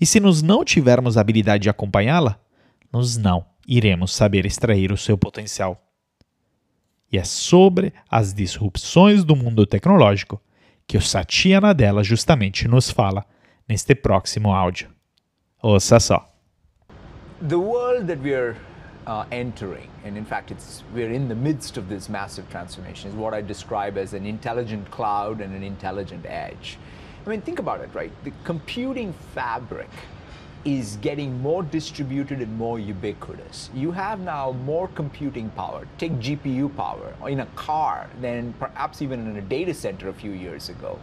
E 0.01 0.07
se 0.07 0.21
nós 0.21 0.41
não 0.41 0.65
tivermos 0.65 1.19
a 1.19 1.21
habilidade 1.21 1.65
de 1.65 1.71
acompanhá-la, 1.71 2.39
nós 2.93 3.17
não 3.17 3.45
iremos 3.67 4.15
saber 4.15 4.47
extrair 4.47 4.93
o 4.93 4.97
seu 4.97 5.19
potencial. 5.19 5.85
E 7.11 7.19
é 7.19 7.25
sobre 7.25 7.93
as 8.09 8.33
disrupções 8.33 9.25
do 9.25 9.35
mundo 9.35 9.67
tecnológico 9.67 10.41
que 10.87 10.97
o 10.97 11.03
Satya 11.03 11.61
Nadella 11.61 12.05
justamente 12.05 12.69
nos 12.69 12.89
fala 12.89 13.27
neste 13.69 13.93
próximo 13.93 14.55
áudio. 14.55 14.89
Ouça 15.61 15.99
só. 15.99 16.33
The 17.49 17.57
world 17.57 18.07
that 18.07 18.23
we're 18.23 18.55
uh, 19.07 19.25
entering, 19.33 19.91
and 20.05 20.17
in 20.17 20.25
fact, 20.25 20.51
it's 20.51 20.83
we're 20.95 21.11
in 21.11 21.29
the 21.29 21.35
midst 21.35 21.77
of 21.77 21.89
this 21.89 22.09
massive 22.09 22.49
transformation, 22.51 23.11
is 23.11 23.17
what 23.17 23.35
I 23.35 23.41
describe 23.41 23.99
as 23.99 24.15
an 24.15 24.27
intelligent 24.27 24.91
cloud 24.91 25.41
and 25.41 25.55
an 25.55 25.63
intelligent 25.63 26.25
edge. 26.27 26.79
I 27.27 27.31
mean, 27.31 27.41
think 27.41 27.59
about 27.59 27.81
it, 27.81 27.91
right? 27.95 28.13
The 28.25 28.33
computing 28.45 29.13
fabric 29.35 29.91
is 30.65 30.97
getting 31.01 31.41
more 31.41 31.63
distributed 31.63 32.41
and 32.41 32.57
more 32.57 32.79
ubiquitous. 32.79 33.71
You 33.75 33.91
have 33.93 34.21
now 34.21 34.53
more 34.53 34.89
computing 34.89 35.51
power, 35.51 35.87
take 35.99 36.13
GPU 36.13 36.75
power, 36.77 37.15
in 37.27 37.41
a 37.41 37.47
car 37.57 38.09
than 38.21 38.53
perhaps 38.55 39.03
even 39.03 39.27
in 39.29 39.37
a 39.37 39.41
data 39.41 39.75
center 39.75 40.09
a 40.09 40.13
few 40.13 40.31
years 40.31 40.69
ago. 40.69 40.99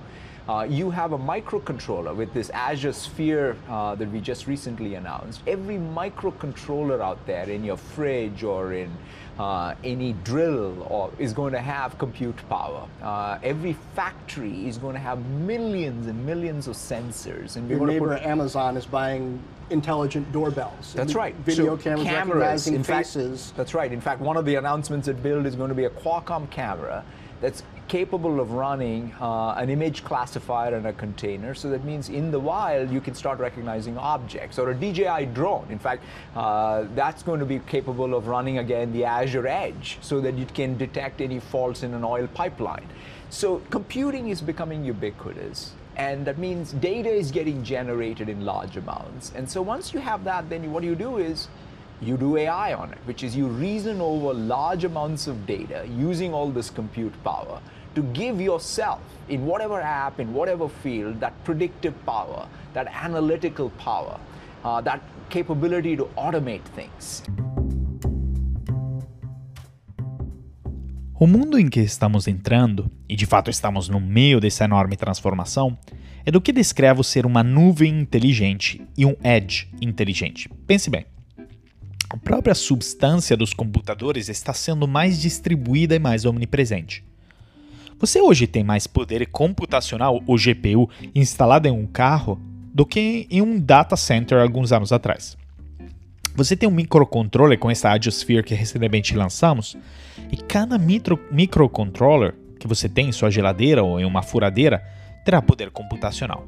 Uh, 0.49 0.63
you 0.63 0.89
have 0.89 1.13
a 1.13 1.17
microcontroller 1.17 2.15
with 2.15 2.33
this 2.33 2.49
Azure 2.49 2.91
Sphere 2.91 3.55
uh, 3.69 3.93
that 3.93 4.09
we 4.09 4.19
just 4.19 4.47
recently 4.47 4.95
announced. 4.95 5.43
Every 5.45 5.75
microcontroller 5.75 7.01
out 7.01 7.23
there 7.27 7.47
in 7.47 7.63
your 7.63 7.77
fridge 7.77 8.43
or 8.43 8.73
in 8.73 8.91
uh, 9.37 9.75
any 9.83 10.13
drill 10.23 10.87
or 10.89 11.11
is 11.19 11.33
going 11.33 11.53
to 11.53 11.59
have 11.59 11.99
compute 11.99 12.35
power. 12.49 12.87
Uh, 13.03 13.37
every 13.43 13.73
factory 13.93 14.67
is 14.67 14.79
going 14.79 14.95
to 14.95 14.99
have 14.99 15.23
millions 15.23 16.07
and 16.07 16.25
millions 16.25 16.67
of 16.67 16.75
sensors. 16.75 17.55
And 17.55 17.69
your 17.69 17.85
neighbor 17.85 18.17
put... 18.17 18.25
Amazon 18.25 18.75
is 18.75 18.87
buying 18.87 19.39
intelligent 19.69 20.31
doorbells. 20.31 20.95
That's 20.95 21.13
right. 21.13 21.35
Video 21.35 21.77
so 21.77 21.83
cameras, 21.83 22.07
cameras 22.07 22.27
recognizing 22.27 22.73
in 22.73 22.83
faces. 22.83 23.45
Fact, 23.45 23.57
that's 23.57 23.73
right. 23.75 23.93
In 23.93 24.01
fact, 24.01 24.19
one 24.19 24.35
of 24.35 24.45
the 24.45 24.55
announcements 24.55 25.07
at 25.09 25.21
Build 25.21 25.45
is 25.45 25.55
going 25.55 25.69
to 25.69 25.75
be 25.75 25.85
a 25.85 25.91
Qualcomm 25.91 26.49
camera 26.49 27.05
that's 27.39 27.61
capable 27.89 28.39
of 28.39 28.51
running 28.51 29.13
uh, 29.19 29.55
an 29.57 29.69
image 29.69 30.05
classifier 30.05 30.75
in 30.77 30.85
a 30.85 30.93
container. 30.93 31.53
So 31.55 31.69
that 31.71 31.83
means 31.83 32.07
in 32.07 32.31
the 32.31 32.39
wild, 32.39 32.91
you 32.91 33.01
can 33.01 33.15
start 33.15 33.39
recognizing 33.39 33.97
objects 33.97 34.57
or 34.59 34.69
a 34.69 34.75
DJI 34.75 35.25
drone. 35.33 35.67
In 35.69 35.79
fact, 35.79 36.03
uh, 36.35 36.85
that's 36.95 37.23
going 37.23 37.39
to 37.39 37.45
be 37.45 37.59
capable 37.59 38.13
of 38.13 38.27
running 38.27 38.59
again 38.59 38.93
the 38.93 39.03
Azure 39.03 39.47
Edge 39.47 39.97
so 40.01 40.21
that 40.21 40.35
it 40.35 40.53
can 40.53 40.77
detect 40.77 41.19
any 41.19 41.39
faults 41.39 41.83
in 41.83 41.93
an 41.93 42.03
oil 42.03 42.27
pipeline. 42.27 42.87
So 43.31 43.61
computing 43.71 44.29
is 44.29 44.39
becoming 44.39 44.85
ubiquitous. 44.85 45.73
And 45.97 46.25
that 46.27 46.37
means 46.37 46.71
data 46.73 47.09
is 47.09 47.29
getting 47.29 47.61
generated 47.61 48.29
in 48.29 48.45
large 48.45 48.77
amounts. 48.77 49.33
And 49.35 49.49
so 49.49 49.61
once 49.61 49.93
you 49.93 49.99
have 49.99 50.23
that, 50.23 50.49
then 50.49 50.71
what 50.71 50.83
you 50.83 50.95
do 50.95 51.17
is 51.17 51.49
you 52.01 52.15
do 52.15 52.37
AI 52.37 52.73
on 52.73 52.93
it, 52.93 52.99
which 53.03 53.23
is 53.23 53.35
you 53.35 53.47
reason 53.47 53.99
over 53.99 54.33
large 54.33 54.85
amounts 54.85 55.27
of 55.27 55.45
data 55.45 55.85
using 55.97 56.33
all 56.33 56.49
this 56.49 56.69
compute 56.69 57.13
power 57.25 57.59
to 57.95 58.03
give 58.13 58.41
yourself, 58.41 58.99
in 59.27 59.45
whatever 59.45 59.81
app, 59.81 60.21
in 60.21 60.33
whatever 60.33 60.69
field, 60.83 61.19
that 61.19 61.33
predictive 61.43 61.93
power, 62.05 62.47
that 62.73 62.87
analytical 62.87 63.71
power, 63.83 64.17
uh, 64.63 64.81
that 64.81 65.01
capability 65.29 65.95
to 65.95 66.07
automate 66.15 66.63
things. 66.75 67.23
O 71.19 71.27
mundo 71.27 71.59
em 71.59 71.67
que 71.67 71.81
estamos 71.81 72.27
entrando, 72.27 72.89
e 73.07 73.15
de 73.15 73.25
fato 73.25 73.49
estamos 73.49 73.89
no 73.89 73.99
meio 73.99 74.39
dessa 74.39 74.63
enorme 74.63 74.95
transformação, 74.95 75.77
é 76.25 76.31
do 76.31 76.39
que 76.39 76.53
descrevo 76.53 77.03
ser 77.03 77.25
uma 77.25 77.43
nuvem 77.43 78.01
inteligente 78.01 78.81
e 78.97 79.05
um 79.05 79.15
edge 79.21 79.69
inteligente. 79.81 80.49
Pense 80.65 80.89
bem. 80.89 81.05
A 82.09 82.17
própria 82.17 82.55
substância 82.55 83.35
dos 83.35 83.53
computadores 83.53 84.29
está 84.29 84.53
sendo 84.53 84.87
mais 84.87 85.19
distribuída 85.21 85.95
e 85.95 85.99
mais 85.99 86.25
omnipresente. 86.25 87.03
Você 87.99 88.21
hoje 88.21 88.47
tem 88.47 88.63
mais 88.63 88.87
poder 88.87 89.27
computacional, 89.27 90.23
ou 90.25 90.37
GPU, 90.37 90.89
instalado 91.13 91.67
em 91.67 91.71
um 91.71 91.85
carro 91.85 92.39
do 92.73 92.85
que 92.85 93.27
em 93.29 93.41
um 93.41 93.59
data 93.59 93.97
center 93.97 94.41
alguns 94.41 94.71
anos 94.71 94.93
atrás. 94.93 95.37
Você 96.33 96.55
tem 96.55 96.69
um 96.69 96.71
microcontroller 96.71 97.59
com 97.59 97.69
essa 97.69 97.91
Adiosphere 97.91 98.41
que 98.41 98.55
recentemente 98.55 99.13
lançamos, 99.15 99.75
e 100.31 100.37
cada 100.37 100.77
micro, 100.77 101.19
microcontroller 101.29 102.35
que 102.57 102.67
você 102.67 102.87
tem 102.87 103.09
em 103.09 103.11
sua 103.11 103.29
geladeira 103.29 103.83
ou 103.83 103.99
em 103.99 104.05
uma 104.05 104.21
furadeira 104.21 104.81
terá 105.25 105.41
poder 105.41 105.69
computacional. 105.69 106.47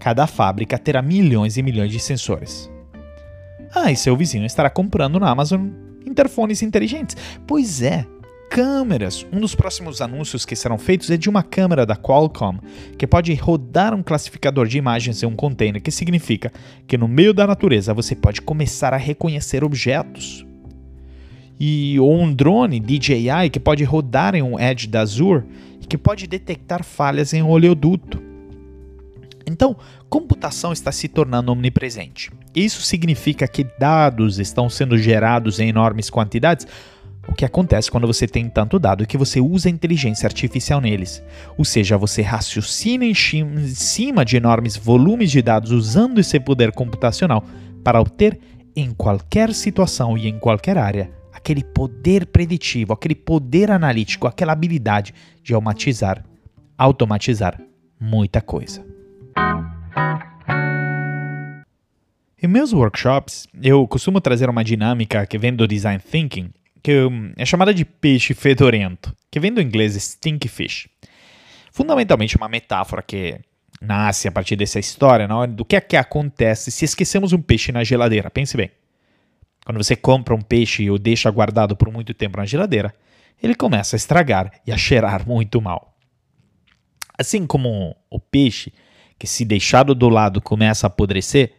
Cada 0.00 0.26
fábrica 0.26 0.76
terá 0.76 1.02
milhões 1.02 1.56
e 1.56 1.62
milhões 1.62 1.92
de 1.92 2.00
sensores. 2.00 2.68
Ah, 3.72 3.92
e 3.92 3.96
seu 3.96 4.16
vizinho 4.16 4.44
estará 4.44 4.70
comprando 4.70 5.20
na 5.20 5.30
Amazon 5.30 5.68
interfones 6.04 6.62
inteligentes. 6.62 7.16
Pois 7.46 7.82
é, 7.82 8.06
câmeras. 8.50 9.26
Um 9.32 9.40
dos 9.40 9.54
próximos 9.54 10.00
anúncios 10.00 10.44
que 10.44 10.56
serão 10.56 10.78
feitos 10.78 11.10
é 11.10 11.16
de 11.16 11.28
uma 11.28 11.42
câmera 11.42 11.84
da 11.84 11.96
Qualcomm 11.96 12.58
que 12.98 13.06
pode 13.06 13.32
rodar 13.34 13.94
um 13.94 14.02
classificador 14.02 14.66
de 14.66 14.78
imagens 14.78 15.22
em 15.22 15.26
um 15.26 15.36
container, 15.36 15.82
que 15.82 15.90
significa 15.90 16.52
que 16.86 16.96
no 16.96 17.08
meio 17.08 17.34
da 17.34 17.46
natureza 17.46 17.94
você 17.94 18.14
pode 18.14 18.40
começar 18.40 18.94
a 18.94 18.96
reconhecer 18.96 19.62
objetos. 19.64 20.46
E 21.58 21.98
ou 21.98 22.20
um 22.20 22.32
drone 22.32 22.80
DJI 22.80 23.50
que 23.50 23.60
pode 23.60 23.82
rodar 23.84 24.34
em 24.34 24.42
um 24.42 24.58
Edge 24.60 24.86
da 24.86 25.00
Azure 25.00 25.44
e 25.80 25.86
que 25.86 25.96
pode 25.96 26.26
detectar 26.26 26.84
falhas 26.84 27.32
em 27.32 27.42
um 27.42 27.48
oleoduto. 27.48 28.22
Então, 29.46 29.76
computação 30.10 30.72
está 30.72 30.90
se 30.90 31.08
tornando 31.08 31.52
omnipresente. 31.52 32.30
Isso 32.54 32.82
significa 32.82 33.46
que 33.46 33.64
dados 33.78 34.38
estão 34.38 34.68
sendo 34.68 34.98
gerados 34.98 35.60
em 35.60 35.68
enormes 35.68 36.10
quantidades. 36.10 36.66
O 37.28 37.34
que 37.34 37.44
acontece 37.44 37.90
quando 37.90 38.06
você 38.06 38.26
tem 38.26 38.48
tanto 38.48 38.78
dado 38.78 39.02
é 39.02 39.06
que 39.06 39.18
você 39.18 39.40
usa 39.40 39.68
inteligência 39.68 40.26
artificial 40.26 40.80
neles. 40.80 41.22
Ou 41.58 41.64
seja, 41.64 41.98
você 41.98 42.22
raciocina 42.22 43.04
em 43.04 43.14
cima 43.14 44.24
de 44.24 44.36
enormes 44.36 44.76
volumes 44.76 45.30
de 45.30 45.42
dados 45.42 45.72
usando 45.72 46.20
esse 46.20 46.38
poder 46.38 46.72
computacional 46.72 47.44
para 47.82 48.00
obter, 48.00 48.38
em 48.74 48.92
qualquer 48.92 49.54
situação 49.54 50.18
e 50.18 50.28
em 50.28 50.38
qualquer 50.38 50.76
área, 50.76 51.10
aquele 51.32 51.64
poder 51.64 52.26
preditivo, 52.26 52.92
aquele 52.92 53.14
poder 53.14 53.70
analítico, 53.70 54.26
aquela 54.26 54.52
habilidade 54.52 55.14
de 55.42 55.54
automatizar, 55.54 56.22
automatizar 56.76 57.58
muita 57.98 58.40
coisa. 58.40 58.84
Em 62.42 62.46
meus 62.46 62.72
workshops, 62.72 63.48
eu 63.62 63.88
costumo 63.88 64.20
trazer 64.20 64.50
uma 64.50 64.62
dinâmica 64.62 65.26
que 65.26 65.38
vem 65.38 65.54
do 65.54 65.66
design 65.66 65.98
thinking, 65.98 66.50
que 66.86 66.92
é 67.36 67.44
chamada 67.44 67.74
de 67.74 67.84
peixe 67.84 68.32
fedorento, 68.32 69.12
que 69.28 69.40
vem 69.40 69.52
do 69.52 69.60
inglês 69.60 69.96
stink 70.00 70.46
fish. 70.46 70.88
Fundamentalmente 71.72 72.36
uma 72.36 72.48
metáfora 72.48 73.02
que 73.02 73.40
nasce 73.82 74.28
a 74.28 74.30
partir 74.30 74.54
dessa 74.54 74.78
história, 74.78 75.26
não? 75.26 75.48
do 75.48 75.64
que 75.64 75.74
é 75.74 75.80
que 75.80 75.96
acontece 75.96 76.70
se 76.70 76.84
esquecemos 76.84 77.32
um 77.32 77.42
peixe 77.42 77.72
na 77.72 77.82
geladeira. 77.82 78.30
Pense 78.30 78.56
bem. 78.56 78.70
Quando 79.64 79.82
você 79.82 79.96
compra 79.96 80.32
um 80.32 80.40
peixe 80.40 80.84
e 80.84 80.90
o 80.92 80.96
deixa 80.96 81.28
guardado 81.28 81.74
por 81.74 81.90
muito 81.90 82.14
tempo 82.14 82.38
na 82.38 82.46
geladeira, 82.46 82.94
ele 83.42 83.56
começa 83.56 83.96
a 83.96 83.98
estragar 83.98 84.52
e 84.64 84.70
a 84.70 84.78
cheirar 84.78 85.26
muito 85.26 85.60
mal. 85.60 85.92
Assim 87.18 87.48
como 87.48 87.96
o 88.08 88.20
peixe, 88.20 88.72
que 89.18 89.26
se 89.26 89.44
deixado 89.44 89.92
do 89.92 90.08
lado 90.08 90.40
começa 90.40 90.86
a 90.86 90.88
apodrecer, 90.88 91.52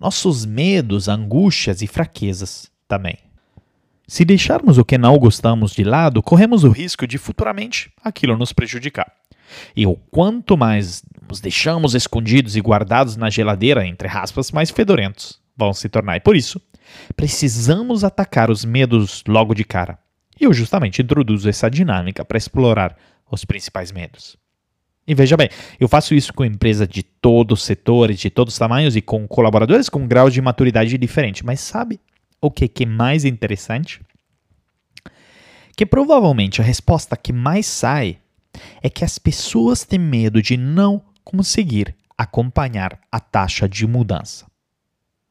nossos 0.00 0.44
medos, 0.44 1.06
angústias 1.06 1.82
e 1.82 1.86
fraquezas 1.86 2.68
também. 2.88 3.16
Se 4.12 4.26
deixarmos 4.26 4.76
o 4.76 4.84
que 4.84 4.98
não 4.98 5.16
gostamos 5.16 5.72
de 5.72 5.82
lado, 5.82 6.22
corremos 6.22 6.64
o 6.64 6.68
risco 6.68 7.06
de 7.06 7.16
futuramente 7.16 7.90
aquilo 8.04 8.36
nos 8.36 8.52
prejudicar. 8.52 9.10
E 9.74 9.86
o 9.86 9.96
quanto 10.10 10.54
mais 10.54 11.02
nos 11.26 11.40
deixamos 11.40 11.94
escondidos 11.94 12.54
e 12.54 12.60
guardados 12.60 13.16
na 13.16 13.30
geladeira, 13.30 13.86
entre 13.86 14.08
aspas, 14.08 14.52
mais 14.52 14.70
fedorentos 14.70 15.40
vão 15.56 15.72
se 15.72 15.88
tornar. 15.88 16.18
E 16.18 16.20
por 16.20 16.36
isso, 16.36 16.60
precisamos 17.16 18.04
atacar 18.04 18.50
os 18.50 18.66
medos 18.66 19.24
logo 19.26 19.54
de 19.54 19.64
cara. 19.64 19.98
E 20.38 20.44
eu 20.44 20.52
justamente 20.52 21.00
introduzo 21.00 21.48
essa 21.48 21.70
dinâmica 21.70 22.22
para 22.22 22.36
explorar 22.36 22.94
os 23.30 23.46
principais 23.46 23.90
medos. 23.90 24.36
E 25.06 25.14
veja 25.14 25.38
bem, 25.38 25.48
eu 25.80 25.88
faço 25.88 26.14
isso 26.14 26.34
com 26.34 26.44
empresas 26.44 26.86
de 26.86 27.02
todos 27.02 27.60
os 27.60 27.64
setores, 27.64 28.20
de 28.20 28.28
todos 28.28 28.52
os 28.52 28.58
tamanhos 28.58 28.94
e 28.94 29.00
com 29.00 29.26
colaboradores 29.26 29.88
com 29.88 30.06
graus 30.06 30.34
de 30.34 30.42
maturidade 30.42 30.98
diferente. 30.98 31.46
Mas 31.46 31.60
sabe 31.60 31.98
o 32.42 32.50
que, 32.50 32.66
que 32.66 32.82
é 32.82 32.86
mais 32.86 33.24
interessante? 33.24 34.00
Que 35.76 35.86
provavelmente 35.86 36.60
a 36.60 36.64
resposta 36.64 37.16
que 37.16 37.32
mais 37.32 37.66
sai 37.66 38.18
é 38.82 38.90
que 38.90 39.04
as 39.04 39.16
pessoas 39.16 39.84
têm 39.84 40.00
medo 40.00 40.42
de 40.42 40.56
não 40.56 41.00
conseguir 41.24 41.94
acompanhar 42.18 42.98
a 43.10 43.20
taxa 43.20 43.68
de 43.68 43.86
mudança. 43.86 44.44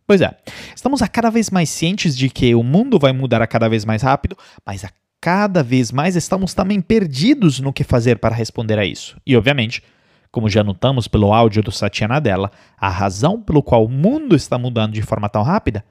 Pois 0.07 0.21
é, 0.21 0.35
estamos 0.75 1.01
a 1.01 1.07
cada 1.07 1.29
vez 1.29 1.49
mais 1.49 1.69
cientes 1.69 2.17
de 2.17 2.29
que 2.29 2.55
o 2.55 2.63
mundo 2.63 2.97
vai 2.97 3.11
mudar 3.11 3.41
a 3.41 3.47
cada 3.47 3.69
vez 3.69 3.85
mais 3.85 4.01
rápido, 4.01 4.37
mas 4.65 4.83
a 4.83 4.89
cada 5.19 5.61
vez 5.61 5.91
mais 5.91 6.15
estamos 6.15 6.53
também 6.53 6.81
perdidos 6.81 7.59
no 7.59 7.71
que 7.71 7.83
fazer 7.83 8.17
para 8.17 8.35
responder 8.35 8.79
a 8.79 8.85
isso. 8.85 9.15
E, 9.25 9.37
obviamente, 9.37 9.83
como 10.31 10.49
já 10.49 10.63
notamos 10.63 11.07
pelo 11.07 11.31
áudio 11.31 11.61
do 11.61 11.71
Satya 11.71 12.07
Nadella, 12.07 12.51
a 12.77 12.89
razão 12.89 13.41
pelo 13.41 13.61
qual 13.61 13.85
o 13.85 13.89
mundo 13.89 14.35
está 14.35 14.57
mudando 14.57 14.93
de 14.93 15.01
forma 15.01 15.29
tão 15.29 15.43
rápida 15.43 15.85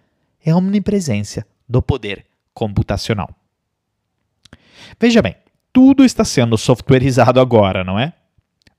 é 0.44 0.50
a 0.50 0.56
omnipresença 0.56 1.46
do 1.68 1.80
poder 1.80 2.26
computacional. 2.52 3.30
Veja 4.98 5.22
bem, 5.22 5.36
tudo 5.72 6.04
está 6.04 6.24
sendo 6.24 6.58
softwareizado 6.58 7.40
agora, 7.40 7.84
não 7.84 7.98
é? 7.98 8.12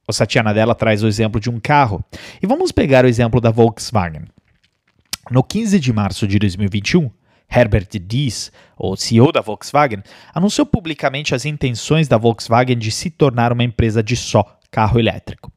O 0.07 0.13
Satya 0.13 0.43
Nadella 0.43 0.75
traz 0.75 1.03
o 1.03 1.07
exemplo 1.07 1.39
de 1.39 1.49
um 1.49 1.59
carro. 1.59 2.03
E 2.41 2.47
vamos 2.47 2.71
pegar 2.71 3.05
o 3.05 3.07
exemplo 3.07 3.39
da 3.39 3.49
Volkswagen. 3.49 4.25
No 5.29 5.43
15 5.43 5.79
de 5.79 5.93
março 5.93 6.27
de 6.27 6.37
2021, 6.37 7.09
Herbert 7.49 7.87
Diess, 7.99 8.51
o 8.77 8.95
CEO 8.95 9.31
da 9.31 9.41
Volkswagen, 9.41 10.01
anunciou 10.33 10.65
publicamente 10.65 11.35
as 11.35 11.45
intenções 11.45 12.07
da 12.07 12.17
Volkswagen 12.17 12.77
de 12.77 12.91
se 12.91 13.09
tornar 13.09 13.53
uma 13.53 13.63
empresa 13.63 14.01
de 14.01 14.15
só 14.15 14.59
carro 14.69 14.99
elétrico. 14.99 15.51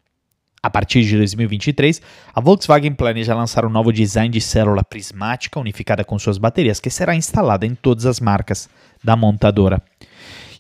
A 0.65 0.71
partir 0.71 1.03
de 1.03 1.15
2023, 1.19 2.01
a 2.35 2.41
Volkswagen 2.41 2.95
planeja 2.95 3.35
lançar 3.35 3.67
um 3.67 3.69
novo 3.69 3.93
design 3.93 4.31
de 4.31 4.41
célula 4.41 4.83
prismática 4.83 5.61
unificada 5.61 6.03
com 6.03 6.19
suas 6.19 6.39
baterias, 6.39 6.81
que 6.81 6.89
será 6.89 7.15
instalada 7.15 7.67
em 7.67 7.75
todas 7.75 8.07
as 8.07 8.19
marcas 8.19 8.67
da 9.05 9.15
montadora. 9.15 9.83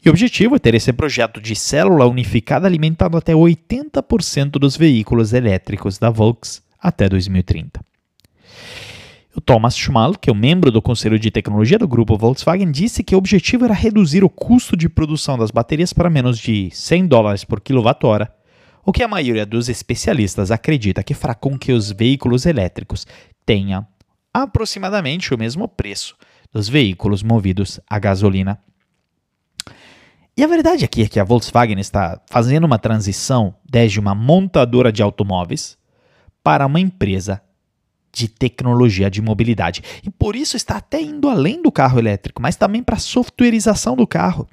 E 0.04 0.08
o 0.10 0.12
objetivo 0.12 0.56
é 0.56 0.58
ter 0.58 0.74
esse 0.74 0.92
projeto 0.92 1.40
de 1.40 1.56
célula 1.56 2.06
unificada 2.06 2.66
alimentando 2.66 3.16
até 3.16 3.32
80% 3.32 4.58
dos 4.58 4.76
veículos 4.76 5.32
elétricos 5.32 5.96
da 5.96 6.10
Volks 6.10 6.62
até 6.78 7.08
2030. 7.08 7.80
O 9.34 9.40
Thomas 9.40 9.74
Schmal, 9.74 10.16
que 10.20 10.28
é 10.28 10.32
o 10.34 10.36
membro 10.36 10.70
do 10.70 10.82
conselho 10.82 11.18
de 11.18 11.30
tecnologia 11.30 11.78
do 11.78 11.88
grupo 11.88 12.18
Volkswagen, 12.18 12.70
disse 12.70 13.02
que 13.02 13.14
o 13.14 13.18
objetivo 13.18 13.64
era 13.64 13.72
reduzir 13.72 14.22
o 14.22 14.28
custo 14.28 14.76
de 14.76 14.86
produção 14.86 15.38
das 15.38 15.50
baterias 15.50 15.94
para 15.94 16.10
menos 16.10 16.38
de 16.38 16.68
100 16.72 17.06
dólares 17.06 17.42
por 17.42 17.58
quilowatt-hora, 17.62 18.30
o 18.84 18.92
que 18.92 19.02
a 19.02 19.08
maioria 19.08 19.46
dos 19.46 19.68
especialistas 19.68 20.50
acredita 20.50 21.02
que 21.02 21.14
fará 21.14 21.34
com 21.34 21.58
que 21.58 21.72
os 21.72 21.90
veículos 21.90 22.46
elétricos 22.46 23.06
tenham 23.46 23.86
aproximadamente 24.32 25.32
o 25.32 25.38
mesmo 25.38 25.68
preço 25.68 26.16
dos 26.52 26.68
veículos 26.68 27.22
movidos 27.22 27.80
a 27.88 27.98
gasolina. 27.98 28.58
E 30.36 30.42
a 30.42 30.46
verdade 30.46 30.84
aqui 30.84 31.02
é 31.02 31.08
que 31.08 31.20
a 31.20 31.24
Volkswagen 31.24 31.78
está 31.78 32.20
fazendo 32.28 32.64
uma 32.64 32.78
transição 32.78 33.54
desde 33.68 34.00
uma 34.00 34.14
montadora 34.14 34.90
de 34.90 35.02
automóveis 35.02 35.78
para 36.42 36.66
uma 36.66 36.80
empresa 36.80 37.40
de 38.12 38.28
tecnologia 38.28 39.10
de 39.10 39.22
mobilidade. 39.22 39.82
E 40.02 40.10
por 40.10 40.36
isso 40.36 40.56
está 40.56 40.76
até 40.76 41.00
indo 41.00 41.28
além 41.28 41.62
do 41.62 41.70
carro 41.70 41.98
elétrico, 41.98 42.40
mas 42.40 42.56
também 42.56 42.82
para 42.82 42.96
a 42.96 43.00
softwareização 43.00 43.96
do 43.96 44.06
carro. 44.06 44.48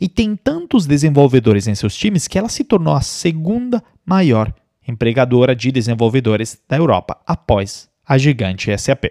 E 0.00 0.08
tem 0.08 0.36
tantos 0.36 0.86
desenvolvedores 0.86 1.66
em 1.66 1.74
seus 1.74 1.94
times 1.94 2.26
que 2.26 2.38
ela 2.38 2.48
se 2.48 2.64
tornou 2.64 2.94
a 2.94 3.00
segunda 3.00 3.82
maior 4.04 4.52
empregadora 4.86 5.54
de 5.54 5.70
desenvolvedores 5.70 6.60
da 6.68 6.76
Europa, 6.76 7.20
após 7.26 7.88
a 8.06 8.18
gigante 8.18 8.76
SAP. 8.76 9.04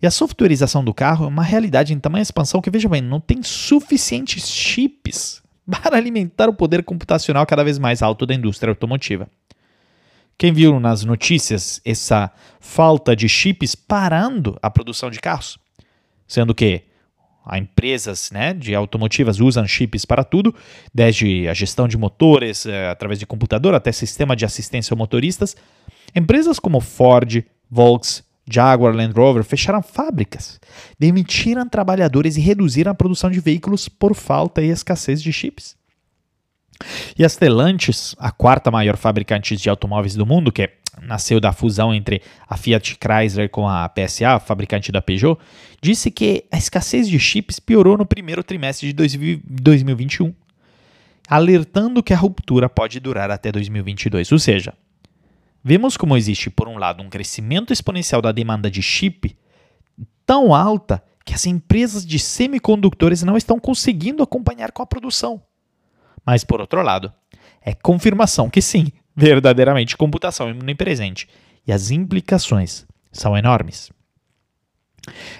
E 0.00 0.06
a 0.06 0.10
softwareização 0.10 0.84
do 0.84 0.92
carro 0.92 1.24
é 1.24 1.28
uma 1.28 1.44
realidade 1.44 1.94
em 1.94 1.98
tamanha 1.98 2.22
expansão 2.22 2.60
que, 2.60 2.70
veja 2.70 2.88
bem, 2.88 3.00
não 3.00 3.20
tem 3.20 3.42
suficientes 3.42 4.48
chips 4.48 5.42
para 5.70 5.96
alimentar 5.96 6.48
o 6.48 6.54
poder 6.54 6.82
computacional 6.82 7.46
cada 7.46 7.64
vez 7.64 7.78
mais 7.78 8.02
alto 8.02 8.26
da 8.26 8.34
indústria 8.34 8.70
automotiva. 8.70 9.28
Quem 10.36 10.52
viu 10.52 10.80
nas 10.80 11.04
notícias 11.04 11.80
essa 11.84 12.32
falta 12.58 13.14
de 13.14 13.28
chips 13.28 13.74
parando 13.74 14.58
a 14.60 14.68
produção 14.68 15.08
de 15.08 15.20
carros? 15.20 15.56
Sendo 16.26 16.54
que 16.54 16.82
as 17.44 17.60
empresas 17.60 18.30
né, 18.30 18.52
de 18.52 18.74
automotivas 18.74 19.40
usam 19.40 19.66
chips 19.66 20.04
para 20.04 20.24
tudo, 20.24 20.54
desde 20.94 21.48
a 21.48 21.54
gestão 21.54 21.88
de 21.88 21.96
motores 21.96 22.66
eh, 22.66 22.90
através 22.90 23.18
de 23.18 23.26
computador 23.26 23.74
até 23.74 23.90
sistema 23.92 24.36
de 24.36 24.44
assistência 24.44 24.94
ao 24.94 24.98
motoristas. 24.98 25.56
Empresas 26.14 26.58
como 26.58 26.80
Ford, 26.80 27.44
Volkswagen, 27.70 28.32
Jaguar, 28.50 28.94
Land 28.94 29.12
Rover 29.14 29.44
fecharam 29.44 29.82
fábricas, 29.82 30.60
demitiram 30.98 31.68
trabalhadores 31.68 32.36
e 32.36 32.40
reduziram 32.40 32.90
a 32.90 32.94
produção 32.94 33.30
de 33.30 33.40
veículos 33.40 33.88
por 33.88 34.14
falta 34.14 34.60
e 34.60 34.68
escassez 34.68 35.22
de 35.22 35.32
chips. 35.32 35.76
E 37.16 37.24
a 37.24 37.28
Stellantis, 37.28 38.16
a 38.18 38.32
quarta 38.32 38.70
maior 38.70 38.96
fabricante 38.96 39.56
de 39.56 39.70
automóveis 39.70 40.16
do 40.16 40.26
mundo, 40.26 40.50
que 40.50 40.68
nasceu 41.00 41.40
da 41.40 41.52
fusão 41.52 41.94
entre 41.94 42.22
a 42.48 42.56
Fiat 42.56 42.98
Chrysler 43.00 43.48
com 43.48 43.68
a 43.68 43.88
PSA, 43.88 44.38
fabricante 44.38 44.92
da 44.92 45.00
Peugeot, 45.00 45.38
disse 45.80 46.10
que 46.10 46.44
a 46.50 46.58
escassez 46.58 47.08
de 47.08 47.18
chips 47.18 47.58
piorou 47.58 47.96
no 47.96 48.04
primeiro 48.04 48.44
trimestre 48.44 48.92
de 48.92 49.38
2021, 49.44 50.34
alertando 51.28 52.02
que 52.02 52.12
a 52.12 52.16
ruptura 52.16 52.68
pode 52.68 53.00
durar 53.00 53.30
até 53.30 53.50
2022. 53.50 54.30
Ou 54.32 54.38
seja, 54.38 54.74
vemos 55.64 55.96
como 55.96 56.16
existe, 56.16 56.50
por 56.50 56.68
um 56.68 56.76
lado, 56.76 57.02
um 57.02 57.08
crescimento 57.08 57.72
exponencial 57.72 58.20
da 58.20 58.32
demanda 58.32 58.70
de 58.70 58.82
chip 58.82 59.36
tão 60.26 60.54
alta 60.54 61.02
que 61.24 61.34
as 61.34 61.46
empresas 61.46 62.04
de 62.04 62.18
semicondutores 62.18 63.22
não 63.22 63.36
estão 63.36 63.58
conseguindo 63.58 64.22
acompanhar 64.22 64.72
com 64.72 64.82
a 64.82 64.86
produção. 64.86 65.42
Mas, 66.24 66.44
por 66.44 66.60
outro 66.60 66.82
lado, 66.82 67.12
é 67.60 67.74
confirmação 67.74 68.50
que 68.50 68.60
sim, 68.60 68.92
verdadeiramente 69.14 69.96
computação 69.96 70.50
omnipresente. 70.50 71.28
E 71.66 71.72
as 71.72 71.90
implicações 71.90 72.86
são 73.12 73.36
enormes. 73.36 73.90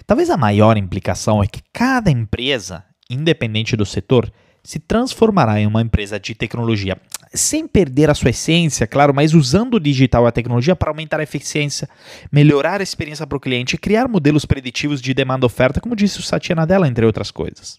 Talvez 0.06 0.30
a 0.30 0.36
maior 0.36 0.76
implicação 0.76 1.42
é 1.42 1.46
que 1.46 1.62
cada 1.72 2.10
empresa, 2.10 2.84
independente 3.08 3.76
do 3.76 3.86
setor, 3.86 4.30
se 4.62 4.78
transformará 4.78 5.60
em 5.60 5.66
uma 5.66 5.82
empresa 5.82 6.20
de 6.20 6.34
tecnologia, 6.34 6.96
sem 7.34 7.66
perder 7.66 8.10
a 8.10 8.14
sua 8.14 8.30
essência, 8.30 8.86
claro, 8.86 9.12
mas 9.12 9.34
usando 9.34 9.74
o 9.74 9.80
digital 9.80 10.24
e 10.24 10.28
a 10.28 10.32
tecnologia 10.32 10.76
para 10.76 10.90
aumentar 10.90 11.18
a 11.18 11.22
eficiência, 11.22 11.88
melhorar 12.30 12.80
a 12.80 12.82
experiência 12.82 13.26
para 13.26 13.36
o 13.36 13.40
cliente 13.40 13.74
e 13.74 13.78
criar 13.78 14.06
modelos 14.06 14.44
preditivos 14.44 15.00
de 15.00 15.14
demanda 15.14 15.46
oferta, 15.46 15.80
como 15.80 15.96
disse 15.96 16.20
o 16.20 16.22
Satya 16.22 16.54
Nadella, 16.54 16.86
entre 16.86 17.04
outras 17.04 17.30
coisas. 17.30 17.78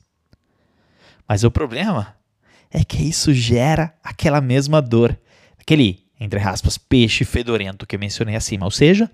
Mas 1.27 1.43
o 1.43 1.51
problema 1.51 2.15
é 2.69 2.83
que 2.83 3.01
isso 3.01 3.33
gera 3.33 3.93
aquela 4.03 4.41
mesma 4.41 4.81
dor, 4.81 5.17
aquele, 5.63 6.03
entre 6.19 6.39
aspas, 6.41 6.77
peixe 6.77 7.23
fedorento 7.23 7.87
que 7.87 7.95
eu 7.95 7.99
mencionei 7.99 8.35
acima, 8.35 8.65
ou 8.65 8.71
seja, 8.71 9.09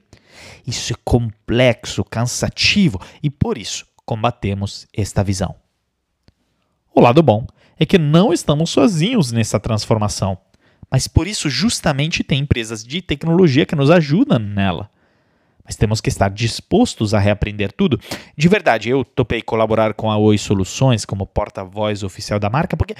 isso 0.65 0.91
é 0.93 0.95
complexo, 1.05 2.03
cansativo 2.03 2.99
e 3.21 3.29
por 3.29 3.57
isso 3.57 3.85
combatemos 4.03 4.87
esta 4.91 5.23
visão. 5.23 5.55
O 6.93 6.99
lado 6.99 7.21
bom 7.21 7.45
é 7.79 7.85
que 7.85 7.99
não 7.99 8.33
estamos 8.33 8.71
sozinhos 8.71 9.31
nessa 9.31 9.59
transformação, 9.59 10.37
mas 10.89 11.07
por 11.07 11.27
isso 11.27 11.49
justamente 11.49 12.23
tem 12.23 12.39
empresas 12.39 12.83
de 12.83 13.01
tecnologia 13.01 13.65
que 13.65 13.75
nos 13.75 13.91
ajudam 13.91 14.39
nela. 14.39 14.89
Mas 15.69 15.75
temos 15.75 16.01
que 16.01 16.09
estar 16.09 16.31
dispostos 16.31 17.13
a 17.13 17.19
reaprender 17.19 17.71
tudo. 17.71 17.99
De 18.35 18.47
verdade, 18.47 18.89
eu 18.89 19.05
topei 19.05 19.39
colaborar 19.39 19.93
com 19.93 20.09
a 20.09 20.17
Oi 20.17 20.35
Soluções 20.35 21.05
como 21.05 21.27
porta-voz 21.27 22.01
oficial 22.01 22.39
da 22.39 22.49
marca, 22.49 22.75
porque 22.75 22.95